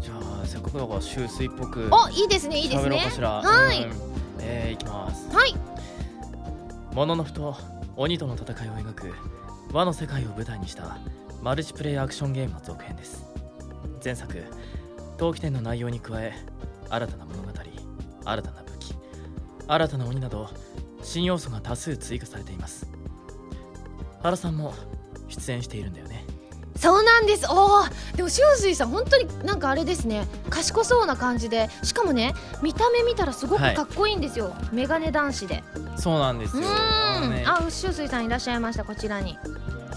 [0.00, 2.98] じゃあせっかくだから周水っぽくおいいですねいいですね。
[3.20, 3.84] はい。
[3.84, 3.92] うん。
[4.40, 5.28] えー、いきます。
[5.34, 5.54] はい。
[6.94, 7.54] モノノフと
[7.96, 9.14] 鬼との戦いを描く
[9.72, 10.98] 和の世界を舞台にした
[11.42, 13.24] マルチプレイアクションゲームの続編です。
[14.04, 14.34] 前作
[15.16, 16.34] 陶器店の内容に加え
[16.90, 18.94] 新たな物語新たな武器
[19.66, 20.50] 新たな鬼など
[21.02, 22.86] 新要素が多数追加されています。
[24.22, 24.74] 原さんも
[25.28, 26.25] 出演しているんだよね。
[26.76, 27.46] そうなんです。
[27.50, 30.26] おーでも周水さん本当になんかあれですね。
[30.50, 31.68] 賢そうな感じで。
[31.82, 35.64] しかもね見た目見たらすごくかっこいいんですよ、メガネ男子で。
[35.96, 37.44] そうなんですうよーん、ね。
[37.46, 39.38] あ周水さんいらっしゃいましたこちらに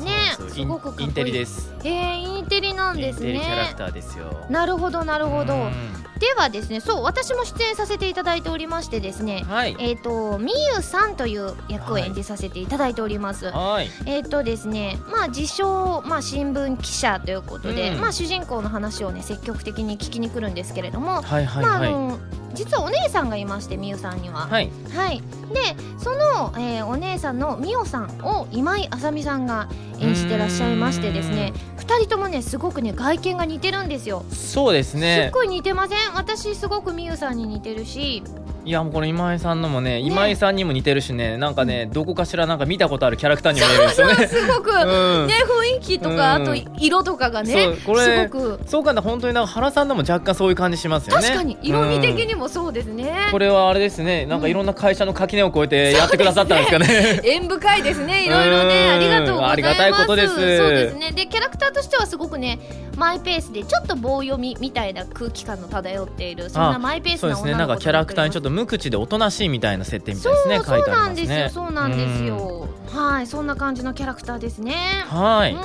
[0.04, 0.36] ね。
[0.38, 1.74] すすごくインテリです。
[1.84, 4.46] えー、インテリなんですインテリキャラクねターですよ。
[4.50, 5.54] なるほどなるほど。
[5.56, 5.72] うん。
[6.20, 9.76] ではですねそう私も出演させていただいておりましてですねはい。
[9.80, 13.90] えっ、とみゆさんという役を演じさせていただいております、はい。
[14.06, 18.02] えっ、とですねまあ自称、まあ、新聞記者ということで、うん。
[18.02, 22.20] まあ、主人公の話をね積極的に聞きに来るんですけれども、はいはいまああはいの
[22.54, 24.48] 実はお姉さんがいましてみゆさんには。
[24.48, 24.70] はい。
[24.94, 25.60] はい、で
[25.98, 29.68] その、えーお姉さんのみおさんを今井あさみさんが
[30.00, 34.24] 演じてらっしゃいましてですね2人ともねすごくね外見が似てるんですよ。
[34.32, 36.14] そうですすっねごい似てません？
[36.16, 38.24] 私すごくみゆさんに似てるし。
[38.66, 44.16] いやもうこの今井さんのもね今井さんにも似てるしねなんかねどこかしらなんか見たことあるキャラクターにも見えるんですよね。
[44.28, 45.28] すごく、うん。
[45.28, 45.34] ね
[45.72, 46.44] 雰囲気とか、うん。
[46.44, 48.60] あと色とかがねこれすごく。
[48.68, 51.24] そうかな本当になんか原さんでも若干そういう感じしますよね。
[51.24, 51.58] 確かに。
[51.64, 54.26] 色味的うんにもそうですね、これはあれですね。
[54.28, 57.22] なんかいろんな会社の垣根を越えてやってくださったんですかね。
[57.26, 58.26] 縁深いですね。
[58.26, 59.52] いろいろねうんありがとうございます。
[59.52, 60.36] ありがたいことです。
[60.36, 61.12] そうですね。
[61.12, 62.60] でキャラクターとしてはすごくね
[62.98, 67.52] マイペースでちょっと棒読みみたいな空気感の漂っているそんなマイペースそうな女の子で。
[67.52, 67.60] すね。
[67.60, 71.50] なんかキャラクターにちょっとと無口でおとなしいみたいな設定みたそいうですね書いてあそうなんですよ。
[71.50, 72.68] そうなんですよ。
[72.94, 74.76] はいそんな感じのキャラクターですね。
[75.12, 75.50] うんはうん。
[75.52, 75.56] い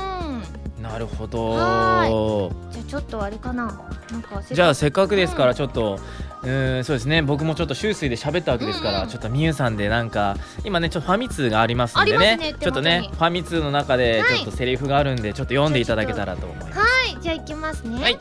[0.82, 3.64] なるほはどじゃあちょっとあれかな。
[4.12, 5.48] なんかじゃあせっかくですかうん。
[5.48, 5.98] らちょっと、
[6.44, 7.22] うーんそうですね。
[7.22, 9.08] 僕もちょっと周水で喋ったわけですから、うんうん。
[9.10, 12.36] ちょっとみゆさんでなんか今ねちょっとファミ通がありますんでね。
[12.36, 14.36] ねちょっとねファミ通の中ではい。
[14.36, 16.84] ちょっとセリフがあるんでちょっと読んでいただけたらと思います、は
[17.18, 17.20] い。
[17.20, 18.02] じゃあ行きますね。
[18.02, 18.18] はい。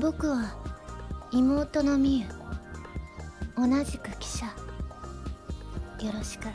[0.00, 0.54] 僕は
[1.32, 2.26] 妹のみゆ
[3.56, 4.46] 同じく記者。
[4.46, 6.44] よろしく。
[6.44, 6.50] で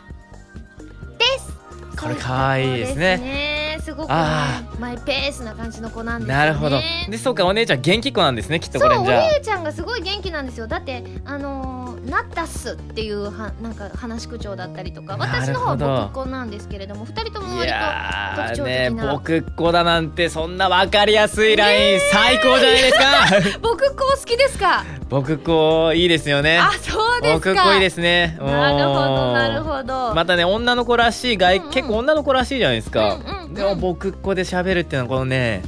[1.40, 1.54] す。
[2.00, 3.53] これ可愛いいですね
[3.84, 6.46] すごくマイペースな感じの子なんですよね。
[6.46, 6.80] なるほど。
[7.10, 9.30] でそうかお姉ちゃん元気子なんですねきっとこれじゃあ。
[9.38, 10.68] 姉ちゃんがすごい元気なんですよ。
[10.68, 19.14] だってあのーなったっすっていうはなんか話し口調だったりとか私の方は僕っ子なんですけれども二人ともい割や特徴的な。
[19.14, 23.52] 僕っ子だなんてそんな分かりやすいライン最高じゃないですか。
[23.54, 24.84] と 僕っ子好きですか？
[25.08, 26.58] 僕っ子いいですよね。
[26.60, 27.52] あそうですか。
[27.54, 28.38] 僕っ子いいですね。
[28.42, 29.64] なるほどなるど。
[29.64, 31.72] ほどまたね女の子らしい外、うんうん。
[31.72, 35.62] 結構女の子らしいじゃないですか、うんうんうんでも僕っ子で喋るっていうのはこのね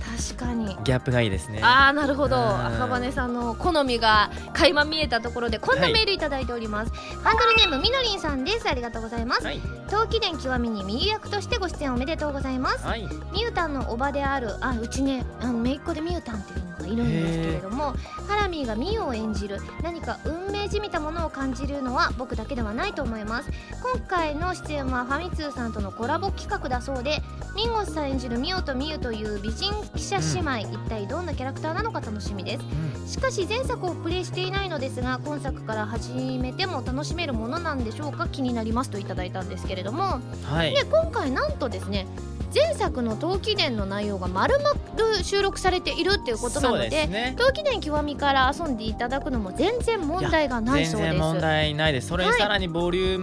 [0.86, 1.60] ギャップがいいですね。
[1.62, 2.38] ああなるほど。
[2.38, 2.66] うん。
[2.68, 6.18] 赤羽さんの好みが垣間見えたところでこんなメールい。
[6.18, 6.92] ただいております、
[7.24, 8.70] ハンドルネームみのりんさんです。
[8.70, 9.46] ありがとうございます。
[9.46, 9.60] はい。
[9.90, 12.86] 陶器伝極みにみゆ役としてご出演おめでとうございます。
[12.86, 13.08] はい。
[13.34, 17.96] みゆたんのおばであるあうちねあの姪っ子でみゆたんっていうのがいるんですけれども
[18.28, 23.50] ハラミーがみゆを演じる何か運命じみたものを感じるのは僕だけではないと思います。
[23.82, 27.22] 今回の出演はファミ通さんとのコラボ企画だそうで
[27.56, 32.60] ミンゴスさん演じるみおとみゆという美人記者姉妹、一体どんなキャラクターなのか楽しみで
[33.06, 33.14] す。
[33.14, 38.28] しかし前作をプレイしていないのですが今作から始めても楽しめるものなんでしょうか？
[38.28, 40.20] 気になりますといただいたんですけれども。
[40.44, 40.74] はい。
[40.74, 42.08] で今回なんとですね
[42.54, 47.36] 前作の陶器伝の内容が丸々収録されているっていうことなのでね。
[47.38, 51.12] 陶器伝極みから遊んでいただくのも全然問題がない全そうです。
[51.12, 52.08] 然問題ないです。
[52.08, 52.40] それにはい。
[52.40, 53.20] さらにボリュー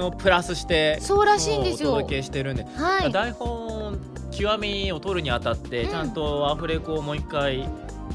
[0.00, 1.92] ムをプラスしてそうらしいんですよ。
[1.92, 3.12] お届けしてるんで、はい。
[3.12, 3.98] 台本
[4.36, 5.90] 極みを取るにあたってうん。
[5.90, 7.68] ちゃんとアフレコをもう一回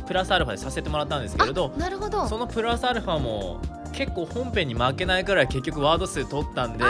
[0.07, 2.27] プラスアルファでさせてもらったんですけれどあなるほど。
[2.27, 3.59] そのプラスアルファも
[3.93, 6.83] 結構本編に負けないくらい結局ワード数取ったんで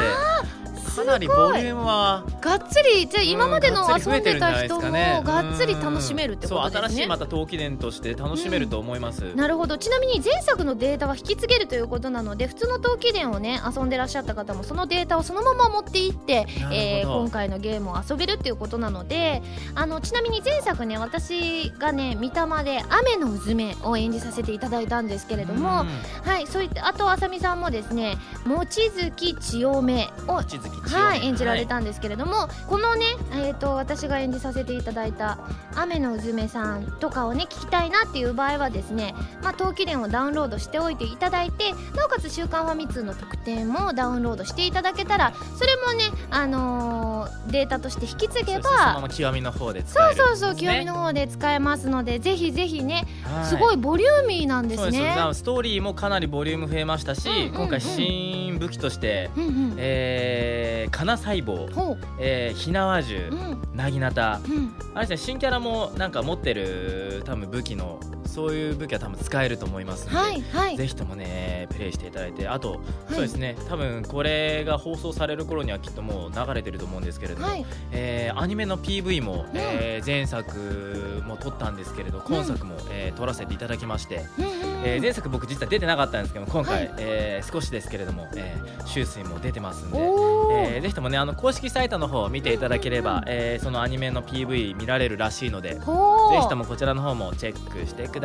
[0.89, 4.81] かなりボリュームはがっつりじゃあ今までの遊んでた人も
[5.23, 6.87] がっつり楽しめるってことですね。
[6.87, 9.77] 新しいまた陶器伝として楽しめると思います、なるほど。
[9.77, 19.41] ちなみに前作のデータは引き継げるということなので普通の陶器伝をね遊んでらっしゃった方もそのデータをそのまま持っていって、えー今回のゲームを遊べるっていうことなので
[19.75, 25.85] あのちなみに前作ね私がね御霊で「雨のうずめ」を演じさせていただいたんですけれども、
[26.23, 30.43] はいそういったあとあさみさんもですね望月千代目を
[30.87, 35.37] はい、演じられたんですけれども、このね、えー、と私が演じさせていただいた
[35.75, 39.13] 「雨のうずめさん」とかをね聞きたいなっていう場合はですね
[39.43, 53.45] 「まあ、陶器伝」をダウンロードしておいていただいてなおかつ「週刊ファミ通」の特典もダウンロードしていただけたらそれもね、あのーデータとして引き継げそうですねそのまばま極みの方で使そうそうそう清美の方で使えますのでぜひぜひね、はい。
[53.45, 55.15] すごいボリューミーなんですね。
[55.33, 59.73] ストーリーもかなりボリューム増えましたし、うんうんうん今回新武器として、うんうん。
[59.77, 63.59] ええー、かな細胞、えー、ひなわ銃うん。
[63.75, 64.39] なぎなた。
[64.47, 64.73] うん。
[64.93, 67.99] あれですね新キャラもなんか持ってる多分武器の
[68.29, 70.77] そういう武器は多分使えると思いますので、はいはい。
[70.77, 72.79] ぜひともねプレイしていただいてあと、はい。
[73.13, 77.65] そうですね多分これが放送される頃にはきっともう流れてると思うんですけれども、はい。
[77.91, 84.51] えーアニメの PV も、えー前作も撮ったんですけれど今作も、えー撮らせていただきまして、うんうん
[84.85, 86.95] えー前作僕実は出てなかったんですけど今回、はい。
[86.99, 89.97] えー少しですけれども、えー、周水も出てますんで。
[89.97, 98.18] えーぜひともねあの公式サイトの方を見ていただければ、えーそのアニメの PV 見られるらしいのでぜひともこちらの方もチェックしてください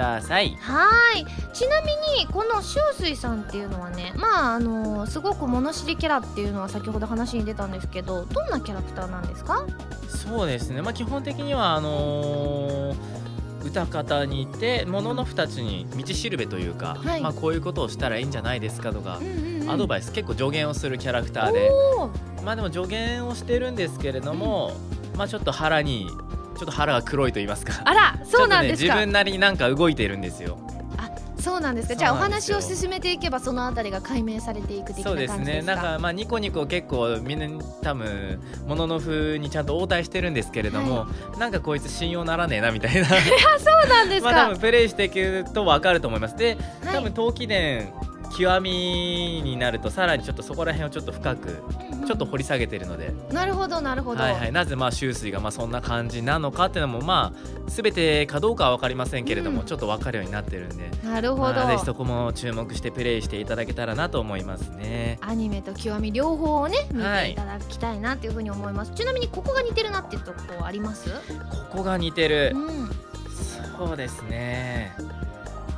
[0.61, 1.25] はい。
[1.55, 9.65] ちなみにこの周水さんっていうのはねまああのすごく物知りキャラっていうのは先ほど話に出たんですけどどんなキャラクターなんですか？
[10.09, 10.83] そうですね。
[10.83, 12.97] まあ基本的にはあのー
[13.65, 17.23] 歌方にいてもののふたちに道しるべというか、はい。
[17.23, 19.21] まあ、こういうことをしたらいいんじゃないですかとか、
[19.67, 21.71] アドババイス結構助言をするキャラクターで。
[22.45, 24.75] まあでも助言をしてるんですけれども、
[25.17, 26.11] まあちょっと腹に
[26.55, 27.83] ちょっと腹が黒いと言いますか。
[27.85, 30.59] あらそうなんですか、ね、自分なりになんか動いてるんですよ。
[31.45, 31.97] そうなんですか。
[31.97, 35.61] じゃあお話を進めていけばそのあたりが解明されていく的なそうですね。
[35.61, 41.07] なんかまあニコニコ結構みんな多分もののふにちゃんと応対してるんですけれども、
[41.39, 43.05] なんかこいつ信用ならねえなみたいな。
[43.05, 46.37] そうなんですか、 まあ多分プレイしていくと分かると思います。
[46.37, 46.95] ではい。
[46.95, 47.93] 多分陶器伝
[48.37, 51.63] 極みになるとさらにちょっとそこら辺をちょっと深く
[52.07, 59.67] ちょっと掘り下げてるので、なるほどなるほど、はいはい、なぜまあ周水がまあそんな感じなのかっていうのもまあ全てかどうかは分かりませんけれども、うん。
[59.67, 60.91] ちょっと分かるようになってるんで。
[61.03, 65.19] なるほど、まあそこも注目してプレイしていただけたらなと思いますね。
[65.23, 67.27] アニメと極み両方をね見はい。
[67.27, 71.11] ていただきたいなっていうふうに思います、ちなみにここが似てるなっていうとこあります？
[71.11, 72.91] ここが似てる、うん。
[73.79, 74.95] そうですね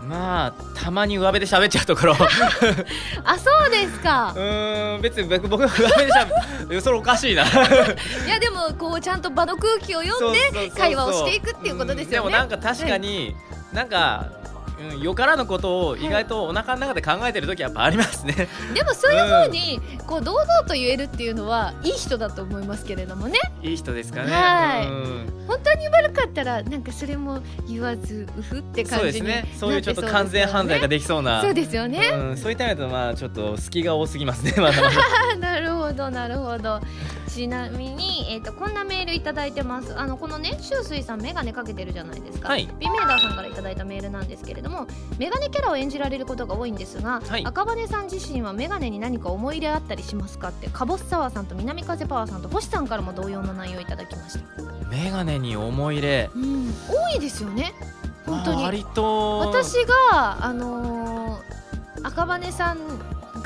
[0.09, 2.13] まあたまに上辺で喋っちゃうところ。
[2.13, 2.17] う
[3.25, 4.33] あそうですか。
[4.37, 7.45] ーん別に僕僕が上辺で喋るそれ おかしいな。
[7.45, 7.47] い
[8.29, 12.07] やでもこうちゃんと場の空気を読んで会話をしていくっていうことですよね。
[12.07, 13.35] んでもなんか確かに、
[13.73, 14.27] なんか、
[14.79, 23.39] うん、よからぬことを意外とお腹の中で考えてる時はやっぱありますね、でもそういうふうにこう堂々と言えるっていうのはいい人だと思いますけれどもね。
[23.63, 24.87] いい人ですかね、はい。
[24.87, 25.37] うん。
[25.47, 29.49] 本当に悪かったらなんかそれも言わずうふって感じにですね。
[29.57, 31.41] そういうちょっとな完全犯罪がでできそうな。
[31.43, 32.09] そうですよね。
[32.15, 34.83] うん、そういった意味だとまあちょっと隙が多すぎますねまだ。
[34.83, 35.01] まだ
[35.33, 36.81] あなるほどなるほど。
[37.29, 39.99] ちなみに、えー、とこんなメールいただいてます。
[39.99, 42.67] あのこのね周水さん眼鏡かけてるじゃないですか、はい。
[42.79, 44.87] ビメーダーさんからいただいたメールなんですけれども
[45.19, 47.45] 眼鏡キャラを演じられることが多いんですが、はい。
[47.45, 54.63] 赤羽さん自身は眼鏡に何か思い入れあったりしますかってカボスサワーさんと南風パワーさんと星さんからも同様の内容いただきました。
[54.89, 56.31] メガネに思い入れ。
[56.35, 56.75] うん。
[56.89, 57.75] 多いですよね。
[58.25, 58.57] 本当に。
[58.57, 59.75] まあ割と私
[60.11, 61.57] があのー
[62.03, 62.79] 赤羽さん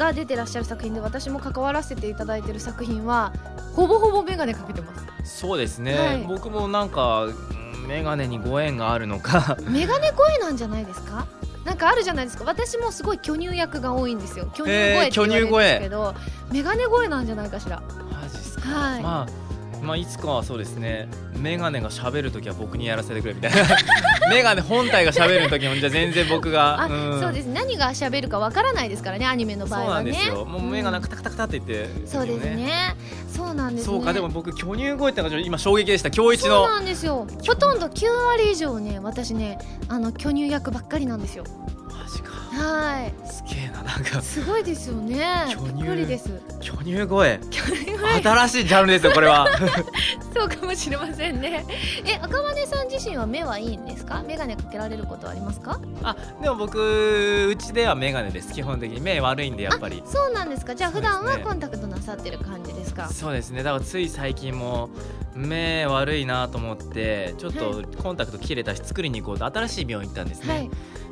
[0.01, 3.33] が出てらっしゃる作品で私も関わらせていただいてる作品は
[3.75, 5.39] ほぼほぼ眼鏡かけてます。
[5.39, 6.25] そうですね、はい。
[6.27, 9.57] 僕もなんかうんメガネにご縁があるのか。
[9.69, 11.27] 眼鏡声なんじゃないですか？
[11.65, 12.45] なんかあるじゃないですか。
[12.47, 14.47] 私もすごい巨乳役が多いんですよ。
[14.55, 16.15] 巨乳声って言われるんですけど、
[16.51, 17.83] 眼鏡声なんじゃないかしら。
[18.11, 19.39] マジっすか、はい、まあ
[19.83, 23.59] まあいつかはそうですねメガネが喋るときは僕にやらせてくれみたいな。
[24.31, 27.21] メガネ本体が喋るときもじゃあ全然僕があ、ん。
[27.21, 27.47] そうです。
[27.47, 30.45] 何が喋るかわからないですからねアニメの場合そうなはねんですよ。
[30.45, 32.97] もうメガネカタカタカタって言って、そうですね。
[33.35, 33.95] そうなんですね。
[33.95, 36.11] そうかでも僕巨乳声ってのが今衝撃でした。
[36.11, 37.27] 今日一そうのなんですよ。
[37.47, 41.45] ほとんど9割以上ね私ねあの巨乳役ばっかりなんですよ。
[41.87, 43.27] マジかはい。
[43.27, 44.20] すげえななんか。
[44.23, 45.46] すごいですよね。
[45.51, 46.07] 巨乳。
[46.07, 46.31] です。
[46.61, 47.40] 巨乳声。
[47.51, 48.23] 巨乳声。
[48.23, 49.46] 新しいジャンルですよこれは。
[50.35, 51.64] そうかもしれませんね。
[52.05, 54.23] え赤羽さん自身は目はいいんですか？
[54.27, 55.81] 眼鏡かけられることはありますか？
[56.03, 58.53] あでも僕うちではメガネです。
[58.53, 60.03] 基本的に目悪いんでやっぱり。
[60.07, 60.75] そうなんですか。
[60.75, 63.09] じゃあ普段はコンタクトなさってる感じですか？
[63.09, 63.62] そうですね。
[63.62, 64.90] だからつい最近も
[65.35, 70.70] 目悪いなと思ってちょっはとコンタクト切れたし作りに行こうと新しい病院行ったんですね、はい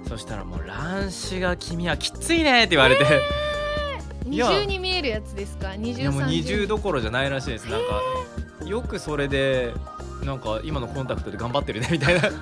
[0.08, 3.04] そしたらもう乱視が君はきついねって言われて、
[4.28, 4.48] いや。
[4.48, 5.76] 二重に見えるやつですか？
[5.76, 7.64] 二重もう三重20どころじゃないらしいです。
[7.68, 9.74] なんかよくそれで
[10.24, 12.20] なんか今のコンタクトで頑張ってるねみたいな。
[12.20, 12.32] そ う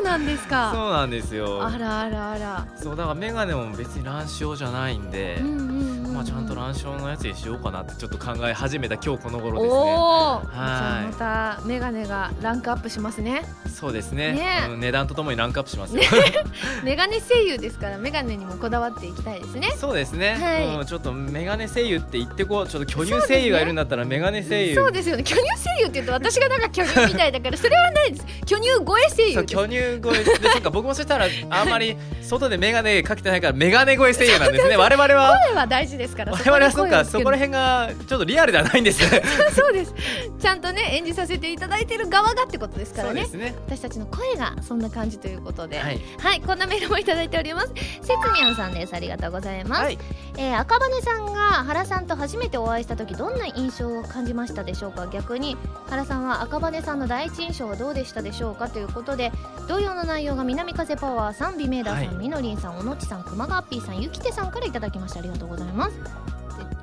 [0.00, 0.72] そうなんですか。
[0.72, 1.62] なんですよ。
[1.62, 2.66] あらあらあら。
[2.76, 6.14] そうだから眼鏡も別に乱視用じゃないんで、うんうんうんうん。
[6.14, 9.80] まあ、ちゃんと乱視用のやつにしようかなってちょっと考え始めた今日この頃ですね。
[9.80, 10.46] おお、い。
[10.46, 11.12] じゃあま
[11.58, 13.44] たメガネがランクアップしますね。
[13.68, 14.32] そうですね。
[14.32, 14.66] ね。
[14.70, 16.02] うん値段とともにランクアップしますよ、
[16.82, 19.72] メガネ声優ですからメガネにもこだわっていきたいですね。
[19.76, 20.76] そうですね、はい。
[20.76, 24.74] うん、ちょっとメガネ声優って言ってこうちょっと巨乳声優がいるんだったらメガネ声優。
[24.74, 25.22] そうですよね。
[25.22, 28.26] 巨乳声優って言うと私がなんか巨乳みたいだからそれはないです。
[28.46, 34.76] 巨乳声声優巨乳声でそっか僕もそしたら あんまり外でメガネかけてないからメガネ声声優なんですね。
[34.78, 39.00] 我々は声は大事ですから我々はそうかそこら辺辺がちょっとリアルではないんです。
[39.10, 39.22] ね
[39.54, 39.94] そうです。
[40.38, 43.22] ちゃんとね演じさせていただいてる側がってことですからね。
[43.22, 43.54] そうですね。
[43.66, 45.78] 私たちの声がそんな感じということで。
[45.78, 45.96] は、はい
[46.36, 47.72] いこんなメールもいただいております。
[48.02, 48.94] せつにゃんさんです。
[48.94, 49.98] ありがとうございます、はい。
[50.36, 55.06] えー赤羽さんが原さんと初めてお会いした時どんな印象を感じましたでしょうか？
[55.06, 55.56] 逆に
[55.88, 58.68] 原さんは赤羽さんの第一印象はどうでしたでしょうか？
[58.68, 59.32] ということで
[59.68, 65.20] 同様の内容が南風パワーさん美明ダーさん、はいみのりんさんおのちさん熊川 P さんゆきてさんからいただきました。
[65.20, 65.96] ありがとうございます。
[65.96, 66.02] で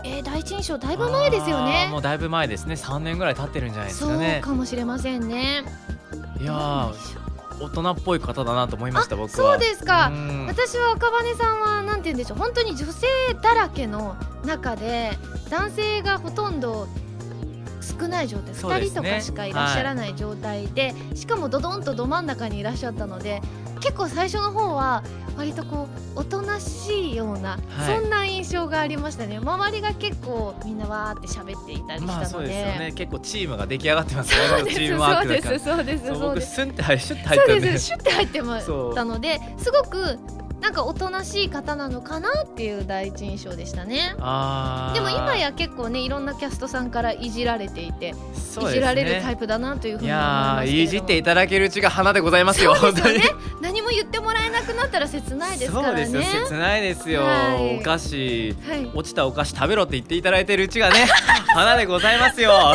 [0.03, 1.87] えー第一印象だいぶ前ですよね。
[1.91, 2.75] もうだいぶ前ですね。
[2.75, 5.63] 3年ぐらい経ってるんじゃないですそうかねかもしれませんね。
[6.39, 7.17] いやー
[7.59, 9.53] 大人っぽい方だなと思いました僕は。
[9.53, 10.09] そうですか。
[10.09, 10.45] うん。
[10.47, 12.37] 私は赤羽さんはなんて言うんでしょう。
[12.37, 13.07] 本当に女性
[13.41, 15.11] だらけの中で
[15.49, 16.87] 男性がほとんど
[17.81, 18.85] 少ない状態、2ね。
[18.87, 23.41] 人とかしかいらっしゃらない状態でしかもドドンとど真ん中にいらっしゃったので
[23.79, 25.03] 結構最初の方は
[25.37, 27.95] 割とこうおとなしいような、はい。
[27.95, 29.37] そんな印象がありましたね。
[29.37, 32.91] 周りが結構みんなわーって喋っていたりしたので、まあそうですよね。
[32.95, 40.19] 結構チームが出来上がってますよそうですねチームワーそうクだからですそうですそう僕そうですスンって入シュッて入っそうでですシュッて入ってまそうしたのですごく
[40.61, 44.15] なんかおとなしい方なのかなっていう第一印象でしたね。
[44.15, 48.17] でも今や結構ねいろんなキャストさんからいじられていて、ね。
[48.63, 52.75] いじられるタイプだなというふうに思いいやいじっていただけるうちが花でございますよ。
[52.75, 53.19] そうですよね。
[53.53, 56.05] 本何も言ってもらえなくなったら切ないですからね。
[56.05, 56.45] そうですよ。
[56.47, 57.79] 切ないですよ、はい。
[57.79, 58.91] お菓子はい。
[58.93, 61.07] 落ちたお菓子食べろって言っていただいてるうちがね
[61.53, 62.73] 花でございますよ。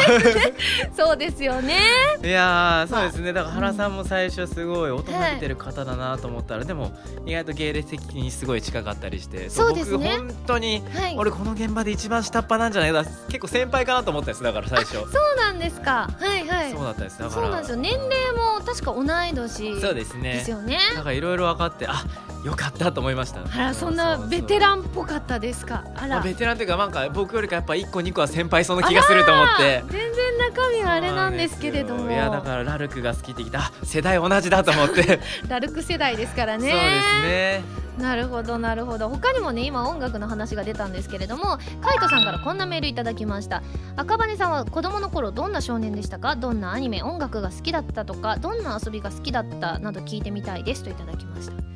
[0.97, 1.81] そうですよね。
[2.23, 3.33] いやーそうですね。
[3.33, 6.93] だから原さんも最初すごい大人びてる方だなと思ったら、でも
[7.27, 10.17] 意外と芸歴的にすごい近かったりしてそうですね。
[10.19, 11.15] 僕本当にはい。
[11.17, 12.93] 俺この現場で一番下っ端なんじゃない？
[12.93, 14.93] かな結構先輩かなと思ったんですだから最初。
[15.01, 16.09] そうなんですか。
[16.19, 16.73] はいはい。
[16.73, 17.19] そうだったんです。
[17.19, 17.77] だからそうなんですよ。
[17.77, 20.33] 年齢も確か同い年そうですね。
[20.35, 20.79] ですよね。
[20.95, 22.05] なんかいろいろ分かってあ
[22.45, 23.41] よかったと思いました。
[23.41, 25.85] あらそんなベテンランっぽかったですか？
[25.95, 26.21] あら。
[26.21, 29.85] ベテランというかなんか僕よりかやっぱ1個2個は先輩そうな気がすると思って。
[29.91, 32.11] 全然中身はあれなんですけれども。
[32.11, 36.71] いやだからラルクが好きって聞いたあ世代同じだと思って、 ラルク世代ですからね。
[36.71, 37.83] そうですね。
[37.99, 39.09] なるほどなるほど。
[39.11, 43.63] 他にもね今音楽の話が出たんですけれどもカイトさんからこんなメールいただきました。
[43.97, 46.35] 赤羽さんは子供の頃どんな少年でしたか？
[46.35, 51.72] どんなアニメ音楽が好きだったとかどんな遊びが好きだったなど聞いてみたいですといただきました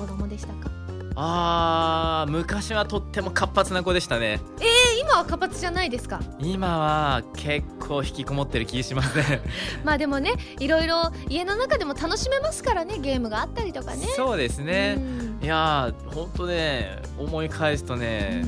[0.00, 0.70] 子供でしたか？
[1.16, 4.40] あー昔はとっても活発な子でしたね。
[4.60, 6.20] え今は活発じゃないですか？
[6.38, 9.42] 今は結構引きこもってる気しますね
[9.84, 14.06] まあでもねいろいろ家の中でも楽しめますからねゲームがあったりとかね。
[14.16, 14.94] そうですね。
[14.98, 15.44] うん。
[15.44, 18.42] いやーほんとね思い返すとうね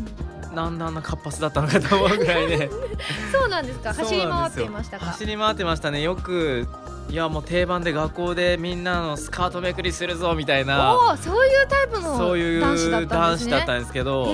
[0.51, 2.71] ん、なんであんな活発だったのかと思うぐらいね。
[3.33, 3.93] そうなんですか。
[3.93, 5.07] 走り回っていましたか？
[5.07, 6.01] 走り回ってましたね。
[6.01, 6.69] よく
[7.09, 10.95] いやもう定番で学校でみんなのスカートめくりするぞみたいな。
[10.95, 13.51] おおそういうタイプのそういう男子だったん男ですね。
[13.51, 14.29] 子だったんですけど、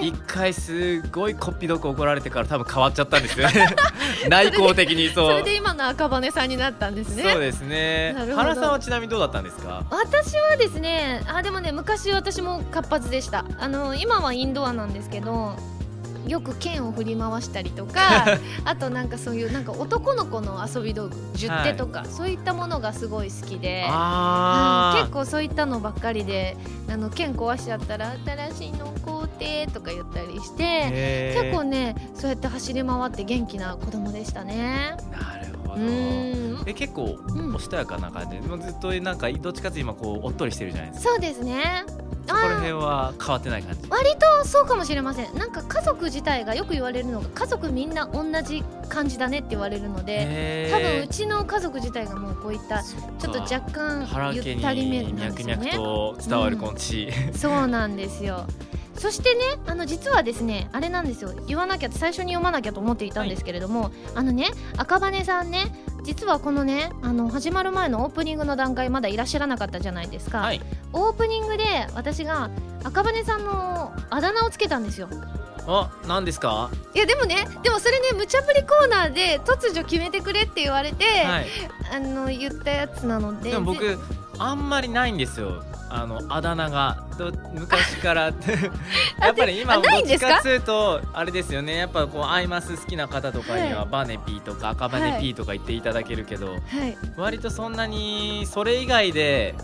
[0.00, 3.66] 一回すごいこっぴどく怒られてから多分変わっちゃったんですよね。
[4.30, 5.30] 内向的にそう。
[5.32, 7.22] それで今の赤羽さんになったんですね。
[7.30, 8.16] そうですね。
[8.34, 9.84] 原さんはちなみにどうだったんですか？
[9.90, 13.44] 私はですねあでもね昔私も活発でした。
[13.58, 15.54] あの今はインドアなんですけど
[16.26, 18.26] よく剣を振り回したりとか
[18.64, 23.84] あとなんかそういうなんか男の子の遊び道具十手とか、そういったものがすごい好きで。
[23.88, 26.56] うんあ結構そういったのばっかりで
[26.88, 28.14] あの剣壊しちゃったら
[28.52, 34.96] 新しいの買うてとか言ったりして結構ねそうやって走り回って元気な子供でしたね。
[35.12, 35.84] なるほうど
[36.66, 37.54] え結構うん。
[37.54, 38.40] おしとやかな感じ？
[38.40, 41.10] でもうずっとなんかどっちかっていうと今こうおっとりしてるじゃないですか。
[41.10, 41.84] そうですね
[42.26, 43.88] そこら辺は変わってない感じ。
[43.90, 45.38] 割とそうかもしれません。
[45.38, 55.72] なんか家族自体がよく言われるのが家族みんな同じ感じだねって言われるので多分うちの家族自体がもうこういったちょっと若干ゆったりめになんですよね。
[55.72, 58.46] と伝わるこの地、そうなんですよ。
[58.96, 61.32] そしてねあの実はですねあれなんですよ。
[61.46, 65.74] 言わなきゃ最初に読まなきゃと思っていたんですけれども、あのね赤羽さんね
[66.04, 70.60] 実はこのねあの始まる前のオープニングの段階まだいらっしゃらなかったじゃないですか、はい。
[70.92, 72.50] オープニングで私が
[72.84, 75.08] 赤羽さんのあだ名をつけたんですよ。
[75.66, 76.70] あ何ですか？
[76.94, 81.46] いやでもねでもそれね無茶ぶりコーナーで突如決めてくれって言われて、はい。
[81.90, 83.50] あの言ったやつなので。
[83.50, 83.98] でも僕
[84.38, 85.62] あんまりないんですよ。
[85.88, 87.04] あのあだ名が。
[87.18, 88.22] ど昔から。
[89.20, 91.76] やっぱり今あどっちかっつうとあれですよね。
[91.76, 93.88] やっぱこうアイマス好きな方とかにははい。
[93.90, 96.96] バネピーとか赤バネピーとか言っていただけるけど、はい。
[97.16, 99.54] 割とそんなにそれ以外で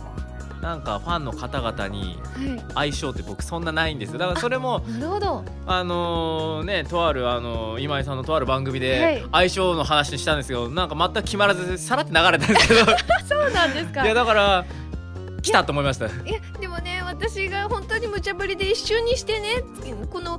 [0.61, 2.19] なんかファンの方々に
[2.67, 4.19] は相性って僕そんなないんですよ。
[4.19, 5.45] だからそれもいなるほど。
[5.67, 8.89] あのねとあるあの今井さんのとある番組はい。
[8.89, 12.81] で相性の話したんですけどなんか全く決まらずさらって流れたんですけど。
[13.27, 14.05] そうなんですか。
[14.05, 14.65] いやだから
[15.43, 16.07] 来たと思いました。
[16.07, 19.63] いやでもね私が本当に無茶ぶりで一瞬にしてね
[20.11, 20.39] このオ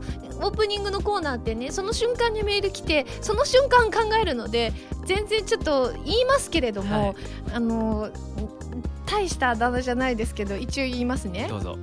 [0.50, 4.74] ープニングのコーナーってねその瞬間にメール来てその瞬間考えるので
[5.06, 7.16] 全然ちょっと言いますけれども、はい。
[7.54, 8.10] あの
[9.06, 11.48] 大したあだ名じゃないですけど一応言いますね。
[11.50, 11.78] どうぞ。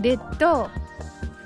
[0.00, 0.68] レッド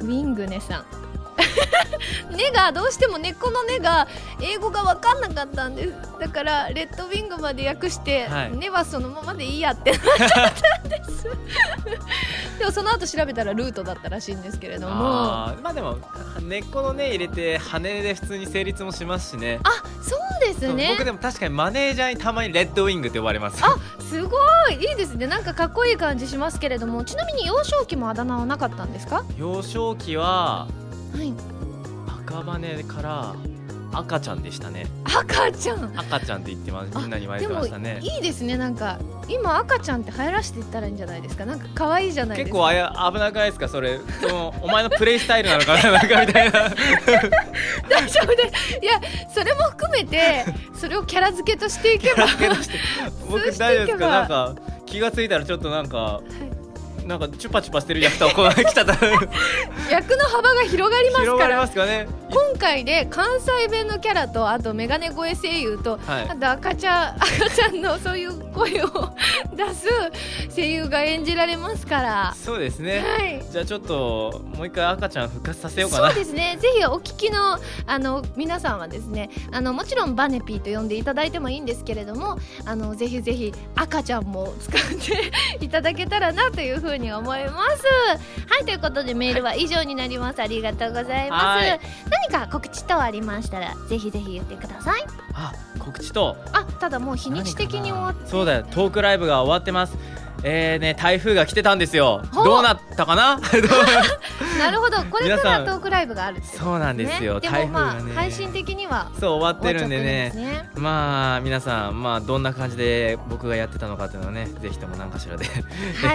[0.00, 1.05] ウィングネさん
[2.30, 4.06] 根がどうしても根っこの根が
[4.40, 8.56] 英語が分かんなかったんですだからレッドウィングまで訳して、はい。
[8.56, 11.24] 根はそのままでいいやってなっちゃったんです。
[12.58, 14.94] でもその後調べたらルートだったらしいんですけれども。
[14.94, 15.98] まあでも
[16.42, 19.60] 根っこの根入れて羽で普通に成立もしますしね。
[20.02, 20.90] そうですね。
[20.96, 23.62] 僕でも確かにマネージャーにたまにレッドウィングって呼ばれます。
[23.64, 23.76] あ
[24.08, 24.38] すご
[24.70, 25.26] いいいですね。
[25.26, 29.22] なんかかっこいい感じしますけれどもちなみに幼少期もあだ名はなかったんですか？
[29.36, 30.66] 幼少期は
[31.14, 31.32] はい。
[32.26, 33.34] 赤羽から
[33.92, 34.86] 赤ちゃんでしたね。
[35.04, 35.92] 赤ちゃん？
[35.98, 36.98] 赤ちゃんって言ってます。
[36.98, 37.98] みんなに言われてましたね。
[38.02, 38.56] いいですね。
[38.58, 38.98] なんか
[39.28, 41.46] 今赤ちゃんって流行らしていったらいいんじゃないですか？
[41.46, 42.54] なんか可愛いじゃないですか？
[42.54, 43.68] 結構あや危なくないですか？
[43.68, 43.98] それ。
[44.20, 46.60] そのお前のプレイスタイルなのかななんかみたいな。
[47.88, 48.78] 大丈夫です。
[48.82, 49.00] いや
[49.32, 50.44] それも含めて
[50.74, 52.26] それをキャラ付けとしていけば。
[53.30, 54.08] 僕大丈夫ですか？
[54.08, 54.54] なんか
[54.84, 56.20] 気がついたらちょっとなんか
[57.06, 58.80] なんかチュパチュパしてる役とこう来た
[59.90, 66.28] 役の幅が広がります広がりからますかね今回で関西弁のキャラとあとメガネ声声優と、はい。
[66.28, 68.88] あと赤ちゃん赤ちゃんのそういう声を
[69.54, 69.88] 出す
[70.54, 72.34] 声優が演じられますから。
[72.36, 72.98] そうですね。
[72.98, 73.42] はい。
[73.50, 76.08] じゃあちょっともう一回赤ちゃん復活させようかな。
[76.08, 76.58] そうですね。
[76.60, 84.80] ぜひお聞きのあの皆さんはですねあのもちろんバネピーと呼んでいただいてもいいんですけれどもあのぜひぜひ赤ちゃんも使っ
[85.58, 87.86] ていただけたらなというふうに思います。
[88.46, 90.42] はいということでメールは以上になります。
[90.42, 91.44] ありがとうございます。
[91.44, 91.80] はい。
[92.10, 95.04] 何か告知等ありましたらぜひぜひ言ってください。
[95.34, 98.28] あ告知とあただもう日にち的に終わって。
[98.28, 98.66] そうだよ。
[98.70, 99.96] トークライブが終わってます。
[100.42, 102.22] えーね台風が来てたんですよ。
[102.32, 103.40] どうなったかな？
[104.58, 104.98] なるほど。
[105.10, 107.34] これからトークライブがあるってことそうなんですよ。
[107.34, 110.30] ね、で台もまあ、ね配信的にはそう終わってるんでね。
[110.34, 110.68] ね。
[110.74, 115.46] まあ皆さんまあどんな感じで僕がやってたのかっていうのをねぜひとも何かしらで。
[115.46, 115.50] は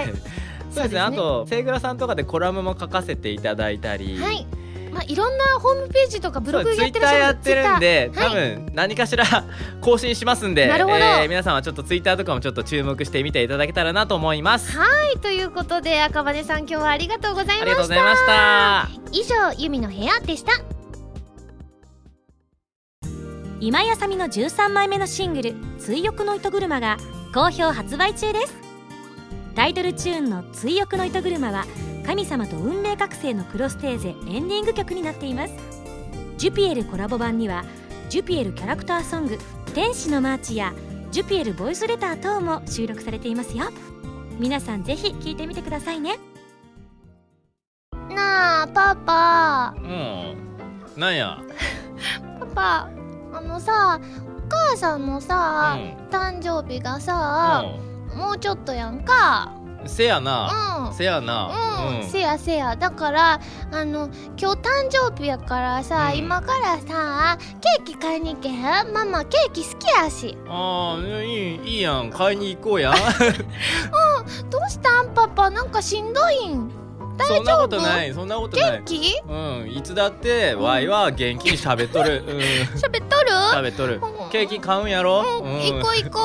[0.01, 0.13] い。
[0.71, 1.01] そうですね。
[1.01, 4.19] あとセイグラさんとかでコラムも書かせていただいたり。
[4.19, 4.47] はい。
[4.91, 9.25] まあ、いろんなホームページとかブログツイッやってらっしゃるターやってるんで、多分何かしら
[9.81, 10.97] 更新しますんでなるほど。
[10.97, 14.77] えー皆さんはちょっとツイッターとかもちょっと注目して見ていただけたらなと思います。
[14.77, 14.85] は
[15.15, 17.61] い、ということで赤羽さん今日はありがとうございました。
[17.61, 20.51] ありがとうございました以上ユミの部屋でした。
[23.59, 26.97] 今井あさみの13枚目のシングル「追憶の糸車」が
[27.33, 28.55] 好評発売中です。
[29.55, 31.65] タイトルチューンの「追憶の糸車」は
[32.05, 35.53] 神様と運命覚醒のクロステーゼエンディング曲になっています。
[36.37, 37.63] ジュピエルコラボ版には
[38.09, 39.37] ジュピエルキャラクターソング
[39.75, 40.73] 「天使のマーチ」や
[41.11, 43.65] ジュピエルボイスレター等も収録されていますよ。
[44.39, 46.17] 皆さんぜひ聴いてみてくださいね。
[48.09, 49.75] なあパパ。
[49.77, 50.35] うん。
[50.97, 51.37] なんや？
[52.39, 52.89] パパ
[53.33, 53.99] あのさ
[54.47, 57.63] お母さんのさ、う誕生日がさ、
[58.15, 58.17] ん。
[58.17, 59.51] もうちょっとやんか。
[59.55, 60.87] うんせやな。
[60.89, 60.93] うん。
[60.93, 61.49] せやな。
[62.01, 62.75] うん、せやせや。
[62.75, 63.39] だから
[63.71, 66.17] あの今日誕生日やからさ、うん。
[66.19, 67.37] 今からさ
[67.77, 68.93] ケーキ買いに行けへん？
[68.93, 70.37] ママケーキ好きやし。
[70.47, 72.09] ああいいいいやん。
[72.11, 72.93] 買いに行こうや。
[74.49, 75.13] どうしたん？
[75.13, 76.71] パパなんかしんどいん？
[77.17, 78.13] 大そんなことない。
[78.13, 78.71] そんなことない。
[78.71, 79.01] 元気？
[79.27, 79.33] う
[79.65, 79.71] ん。
[79.71, 82.23] いつだってワイは元気に喋っとる。
[82.27, 82.37] うん。
[82.79, 83.31] 喋っとる？
[83.53, 84.01] 喋っとる。
[84.23, 84.29] うん。
[84.29, 85.41] ケーキ買うんやろ？
[85.41, 85.53] うん。
[85.53, 85.61] うん。
[85.61, 86.19] 行こう行こ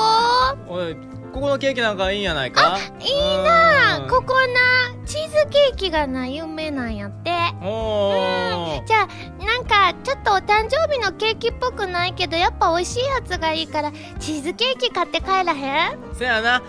[0.68, 0.96] おい
[1.36, 2.78] ここのケーキなんかいいんやないか？
[2.98, 3.14] いい
[3.44, 4.06] なうん。
[4.06, 5.04] うここな。
[5.04, 7.30] チーズケーキがな有名なんやって。
[7.62, 8.84] おー。
[8.86, 9.08] じゃあ
[9.46, 15.98] なんかちょっとお誕生日のケーキっぽくないけどやっぱ美味しいやつがいいからチーズケーキ買って帰らへん？
[16.14, 16.62] せやな。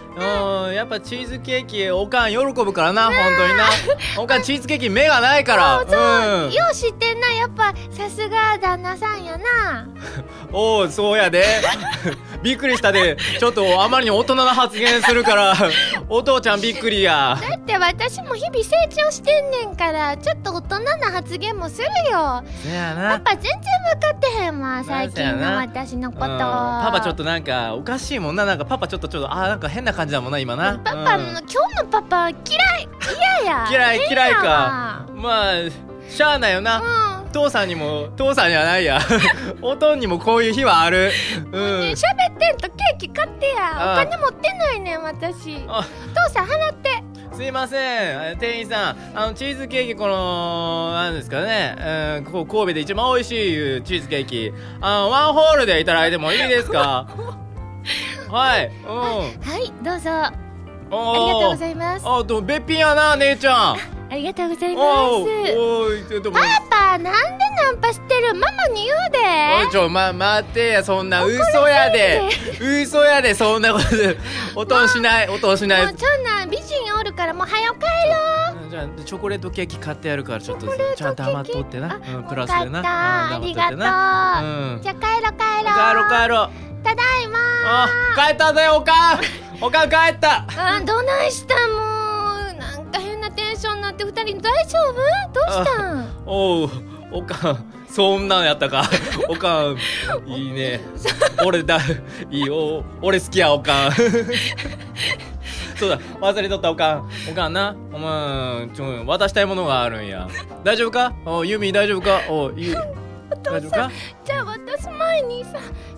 [0.67, 3.69] うんやっぱチーズケーキおかん喜ぶからな本当にな。
[4.21, 5.80] おかんチーズケーキ目がないから。
[5.82, 6.01] そうそう、
[6.45, 6.51] うん。
[6.51, 9.88] よう知ってんなやっぱさすが旦那さんやな。
[10.53, 11.43] おおそうやで。
[12.43, 13.17] びっくりしたで。
[13.39, 15.55] ちょっとあまりに大人な発言するから。
[16.09, 17.38] お父ちゃんびっくりや。
[17.49, 23.61] だって私も日々成長してんねんからちょっと大人な発言もするよせやパなパ全然
[23.93, 26.38] 分かってへんわ最近の私のこと、うん。
[26.38, 30.78] パパちょっとなんかおかしいもんななんかパパちょっとちょっとあーなんか変な感じだもんな今な。
[30.80, 31.30] パパの、うん。
[31.30, 32.43] 今日のパパ嫌い
[33.45, 33.68] 嫌や。
[33.70, 34.43] 嫌い変嫌いか。
[34.43, 35.53] やまあ
[36.09, 38.99] しゃあないよな、わ父さんにも父さんにはないや。
[39.61, 41.11] おとんにもこういう日はある。
[41.51, 41.82] ううん。
[41.82, 43.55] ねん喋ってんとケーキ買ってや。
[43.78, 44.05] おあ。
[44.05, 45.63] 金持ってないねん私。
[45.68, 45.84] あ。
[46.15, 47.03] 父さん払って
[47.38, 47.79] すいません。
[47.79, 48.97] え店員さん。
[49.15, 51.75] あのチーズケーキこのなんですかね、
[52.17, 53.31] うん、ここ神戸で一番美味し
[53.77, 54.51] いチーズケーキ。
[54.81, 57.07] あのワンホールでいただいてもいいですか？
[58.31, 58.71] はい。
[58.83, 58.91] うん。
[58.91, 59.29] は
[59.59, 59.71] い。
[59.83, 60.09] どうぞ。
[60.09, 60.33] ああ
[60.89, 62.05] りがとうごいざいます。
[62.07, 64.85] あでもべっぴんやな姉ちゃんありがとうございます。
[66.31, 66.39] パ
[66.69, 67.11] パなんで
[67.61, 68.33] ナンパしてる？
[68.35, 69.17] ママに言うで。
[69.65, 71.35] おいちょま待ってやそんな嘘
[71.67, 72.29] やで。
[72.61, 73.95] 嘘やでそんなこと。
[73.95, 74.17] で
[74.55, 75.85] おとんしないおとんしない。
[75.87, 81.99] もうそんなん美人おるからもう早く帰ろじゃあチョコレートケーキ買ってやるからちょっとちゃんと余っとってな、
[82.29, 82.81] プラスでな。
[83.33, 83.79] あうんりがとう、うん。
[84.81, 85.75] じゃあ帰ろう帰ろう。
[85.75, 86.83] 帰ろう帰ろう。
[86.83, 89.19] ただいまあ帰ったぜおかん。
[89.59, 90.45] おかん帰った。
[90.55, 91.96] あどないしたもん
[92.91, 94.93] か変なテンションになって二人大丈夫？
[95.33, 96.07] どうしたん？
[96.25, 96.69] おう
[97.11, 98.83] おかんそんなんやったか？
[99.29, 99.77] おかん
[100.27, 100.81] いいね。
[101.45, 101.79] 俺だ
[102.29, 103.91] いいお俺好きやおかん。
[105.77, 107.09] そうだ忘れとったおかん。
[107.29, 110.27] おかんなお前ちょ渡したいものがあるんや。
[110.63, 111.13] 大丈夫か？
[111.25, 112.21] おユミ大丈夫か？
[112.29, 112.75] おゆ
[113.43, 113.91] 大丈夫か？
[114.25, 115.51] じゃあ渡す前にさ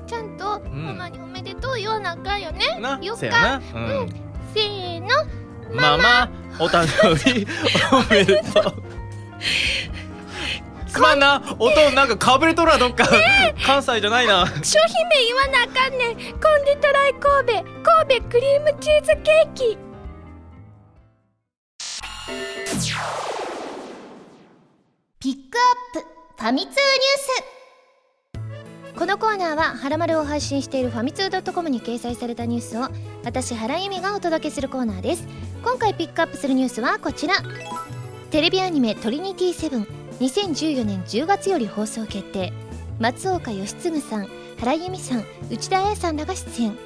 [0.05, 0.85] ちゃんとん。
[0.85, 3.19] ママにおめでとう言わなあかんよね、なよっか。
[3.21, 3.55] せやな。
[3.57, 4.09] うん。
[4.53, 5.07] せーの
[5.73, 7.47] ママお誕生日
[7.93, 8.83] おめでとう。
[10.87, 13.07] すまんな音なんかかぶれとるわどっか。
[13.65, 14.45] 関西じゃないな。
[14.63, 16.15] 商品名言わなあかんねん。
[16.15, 17.63] コンディトライ神戸
[18.07, 19.77] 神戸クリームチーズケーキ。
[25.19, 25.57] ピック
[25.95, 26.07] アップ
[26.41, 27.58] ファミ通ニュース
[28.99, 32.89] このコーナーは「はらまる」を配信しているファミツー .com に掲載されたニュースを
[33.23, 35.25] 私原由美がお届けするコーナーです。
[35.63, 37.35] 今回ピックアップするニュースはこちら。
[38.29, 39.87] テレビアニメ「トリニティセブン」
[40.19, 42.51] 2014年10月より放送決定。
[42.99, 44.27] 松岡義嗣さん
[44.59, 46.77] 原由美さん内田彩さんらが出演。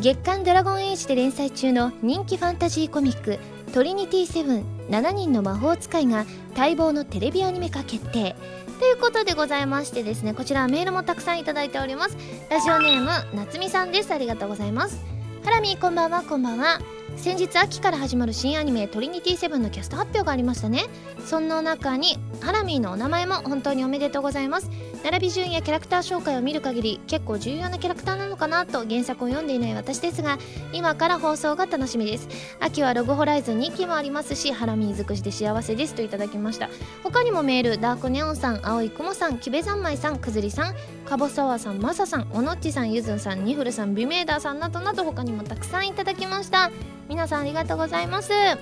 [0.00, 3.38] 月刊ドラゴンエイジで連載中の人気ファンタジーコミック
[3.74, 6.24] 「トリニティセブン7人の魔法使い」が
[6.56, 8.34] 待望のテレビアニメ化決定。
[8.80, 12.16] ということでございましてですねこちらメールもたくさんいただいております。
[12.48, 14.10] ラジオネームなつみさんです。
[14.10, 15.04] ありがとうございます。
[15.44, 16.80] ハラミこんばんはこんばんは。
[17.16, 20.86] 先日秋から始まる新アニメ「トリニティセブンのキャスト発表がありましたね。
[21.26, 24.70] その中にハラミーのお名前も本当におめでとうございます。
[25.04, 30.38] 並び順やキャラクター紹介を見る限り結構重要なキャラクターなのかなと原作を読んでいない私ですが
[30.72, 32.28] 今から放送が楽しみです。
[32.58, 36.70] 秋はログホライズン2期もありますしハラミー尽くしで幸せですといただきました。
[37.02, 46.70] 他にもメールダークネオンさん青い雲さんキベ三昧さんくずりさんかぼさわさんまささんおのっちさんゆずんさんニフルさんビメーダーさんなどなど他にもたくさんいただきました。
[47.10, 48.32] 皆さんありがとうございます。
[48.32, 48.56] は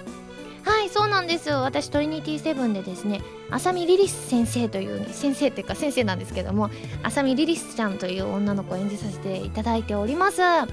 [0.82, 1.50] いそうなんです。
[1.50, 3.20] 私トリニティセブンでですね
[3.50, 6.70] 浅見リリス先生という、ね、先生っていうか先生なんですけども
[7.02, 10.38] 浅見リリスちゃんという女の子を演じさせていただいております。
[10.40, 10.64] ね、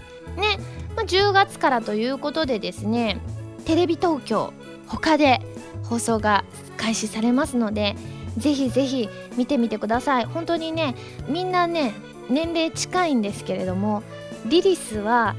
[0.95, 3.19] まあ、10月からということでですね
[3.65, 4.53] テレビ東京
[4.87, 5.41] 他で
[5.83, 6.45] 放送が
[6.77, 7.97] 開始されますので
[8.37, 10.25] ぜひぜひ見てみてください。
[10.25, 10.95] 本当にね
[11.27, 11.93] みんなね
[12.29, 14.01] 年齢近いんですけれども
[14.45, 15.35] リリスは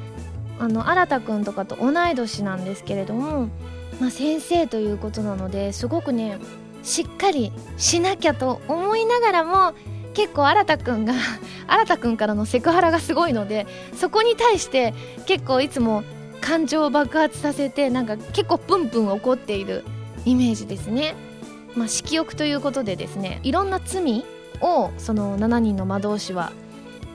[0.58, 3.48] あの新田くんとかと同い年なんですけれども、
[4.00, 6.38] まあ、先生ということなのですごくね
[6.82, 9.74] しっかりしなきゃと思いながらも
[10.14, 11.14] 結構新田くんが
[11.66, 14.94] 新田くんからのセクハラがすごいのでそこに対して
[15.26, 16.04] 結構いつも
[16.40, 19.84] 感情を爆発させてなんか結構プンプン怒っている
[20.24, 21.14] イメージですね。
[21.74, 24.24] まあ、色欲ということでですねいろんな罪
[24.62, 26.52] をその7人の魔導士は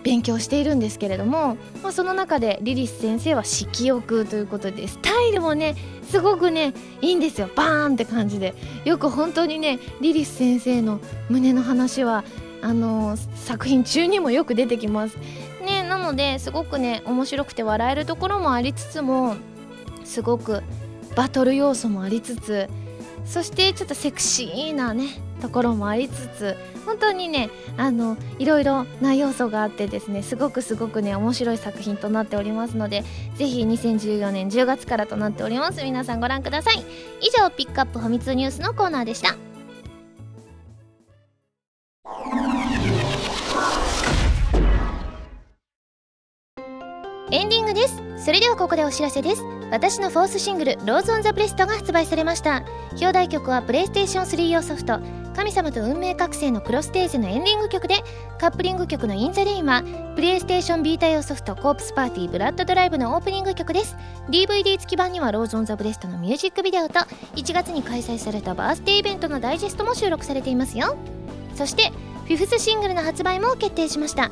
[0.04, 5.76] 勉強しているんですけれども、まあ、その中でリリス先生は色欲ということでスタイルもね
[6.10, 7.50] すごくねいいんですよ。
[7.56, 8.54] バーンって感じで。
[8.86, 11.00] よく本当にねリリス先生の
[11.30, 12.24] 胸の話は
[12.62, 15.18] あのー作品中にもよく出てきます。
[15.66, 19.36] ねなのですごくね面白くて笑えるところもありつつも
[20.04, 20.64] すごく
[21.16, 22.70] バトル要素もありつつ
[23.26, 25.08] そしてちょっとセクシーなね
[25.42, 33.04] ところもありつつ本当にねあのいろいろな要素があってですねすごくすごくね面白い作品となっておりますので
[33.36, 35.84] ぜひ2014年10月からとなっております。
[35.84, 36.86] 皆さんご覧ください。
[37.22, 39.36] 以上ピックアップファミ通ニュースのコーナーでした。
[47.32, 48.02] エンディングです。
[48.24, 49.44] それではここでお知らせです。
[49.72, 52.64] 私のフォースシングル「ローズ・オン・ザ・ブレスト」が発売されました。
[52.92, 55.00] 表題曲はプレイステーション3用ソフト
[55.36, 58.04] 「神様と運命覚醒」のクロステーゼのエンディング曲で
[58.40, 59.84] カップリング曲の「イン・ザ・レイン」は
[60.16, 63.96] プレイステーションビータ用ソフト「コープス・パーティー・ブラッド・ドライブ」のオープニング曲です。
[64.30, 67.00] DVD 付き版には「ローズ・オン・ザ・ブレスト」のミュージックビデオと
[67.36, 70.96] 1月に開催されたバースデーイベントのダイジェストも収録されていますよ。
[71.56, 71.92] そして
[72.26, 74.32] フィフスシングルの発売も決定しました。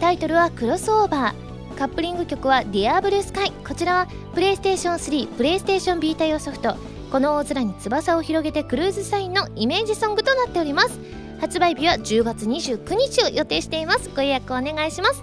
[0.00, 6.97] タイトルは「クロスオーバー」カップリング曲は「Dear Blue Sky」こちらはプレイステーション3プレイステーションビータ用ソフト。
[7.10, 11.00] この大空に翼を広げてクルーズサインのイメージソングとなっております。
[11.40, 14.10] 発売日は10月29日を予定しています。
[14.14, 15.22] ご予約お願いします。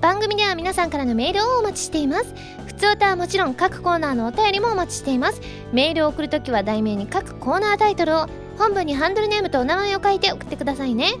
[0.00, 2.34] 番組では皆さんからのメールをお待ちしています。
[2.66, 5.40] 普つおたはもちろん各コーナーのお便りもお待ちしています。
[5.72, 8.26] メールを送るときは題名に各コーナータイトルを
[8.56, 11.12] 本文にハンドルネームとお名前を書いて送ってくださいね。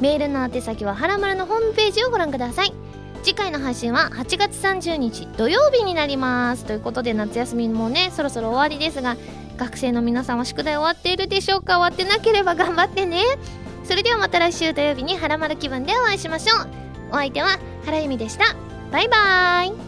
[0.00, 2.72] メールの宛先ははらまるのホームページをご覧ください。
[3.28, 6.64] 次回の配信は8月30日土曜日になります。
[6.64, 9.18] ということで夏休みもねそろそろ終わりですが
[9.58, 11.78] 学生の皆さんは宿題終わっているでしょうか？
[11.78, 13.20] 終わってなければ頑張ってね。
[13.84, 16.68] それではまた来週土曜日にはらまる気分でお会いしましょう。
[17.10, 18.56] お相手は原由美でした。
[18.90, 19.87] バイバーイ。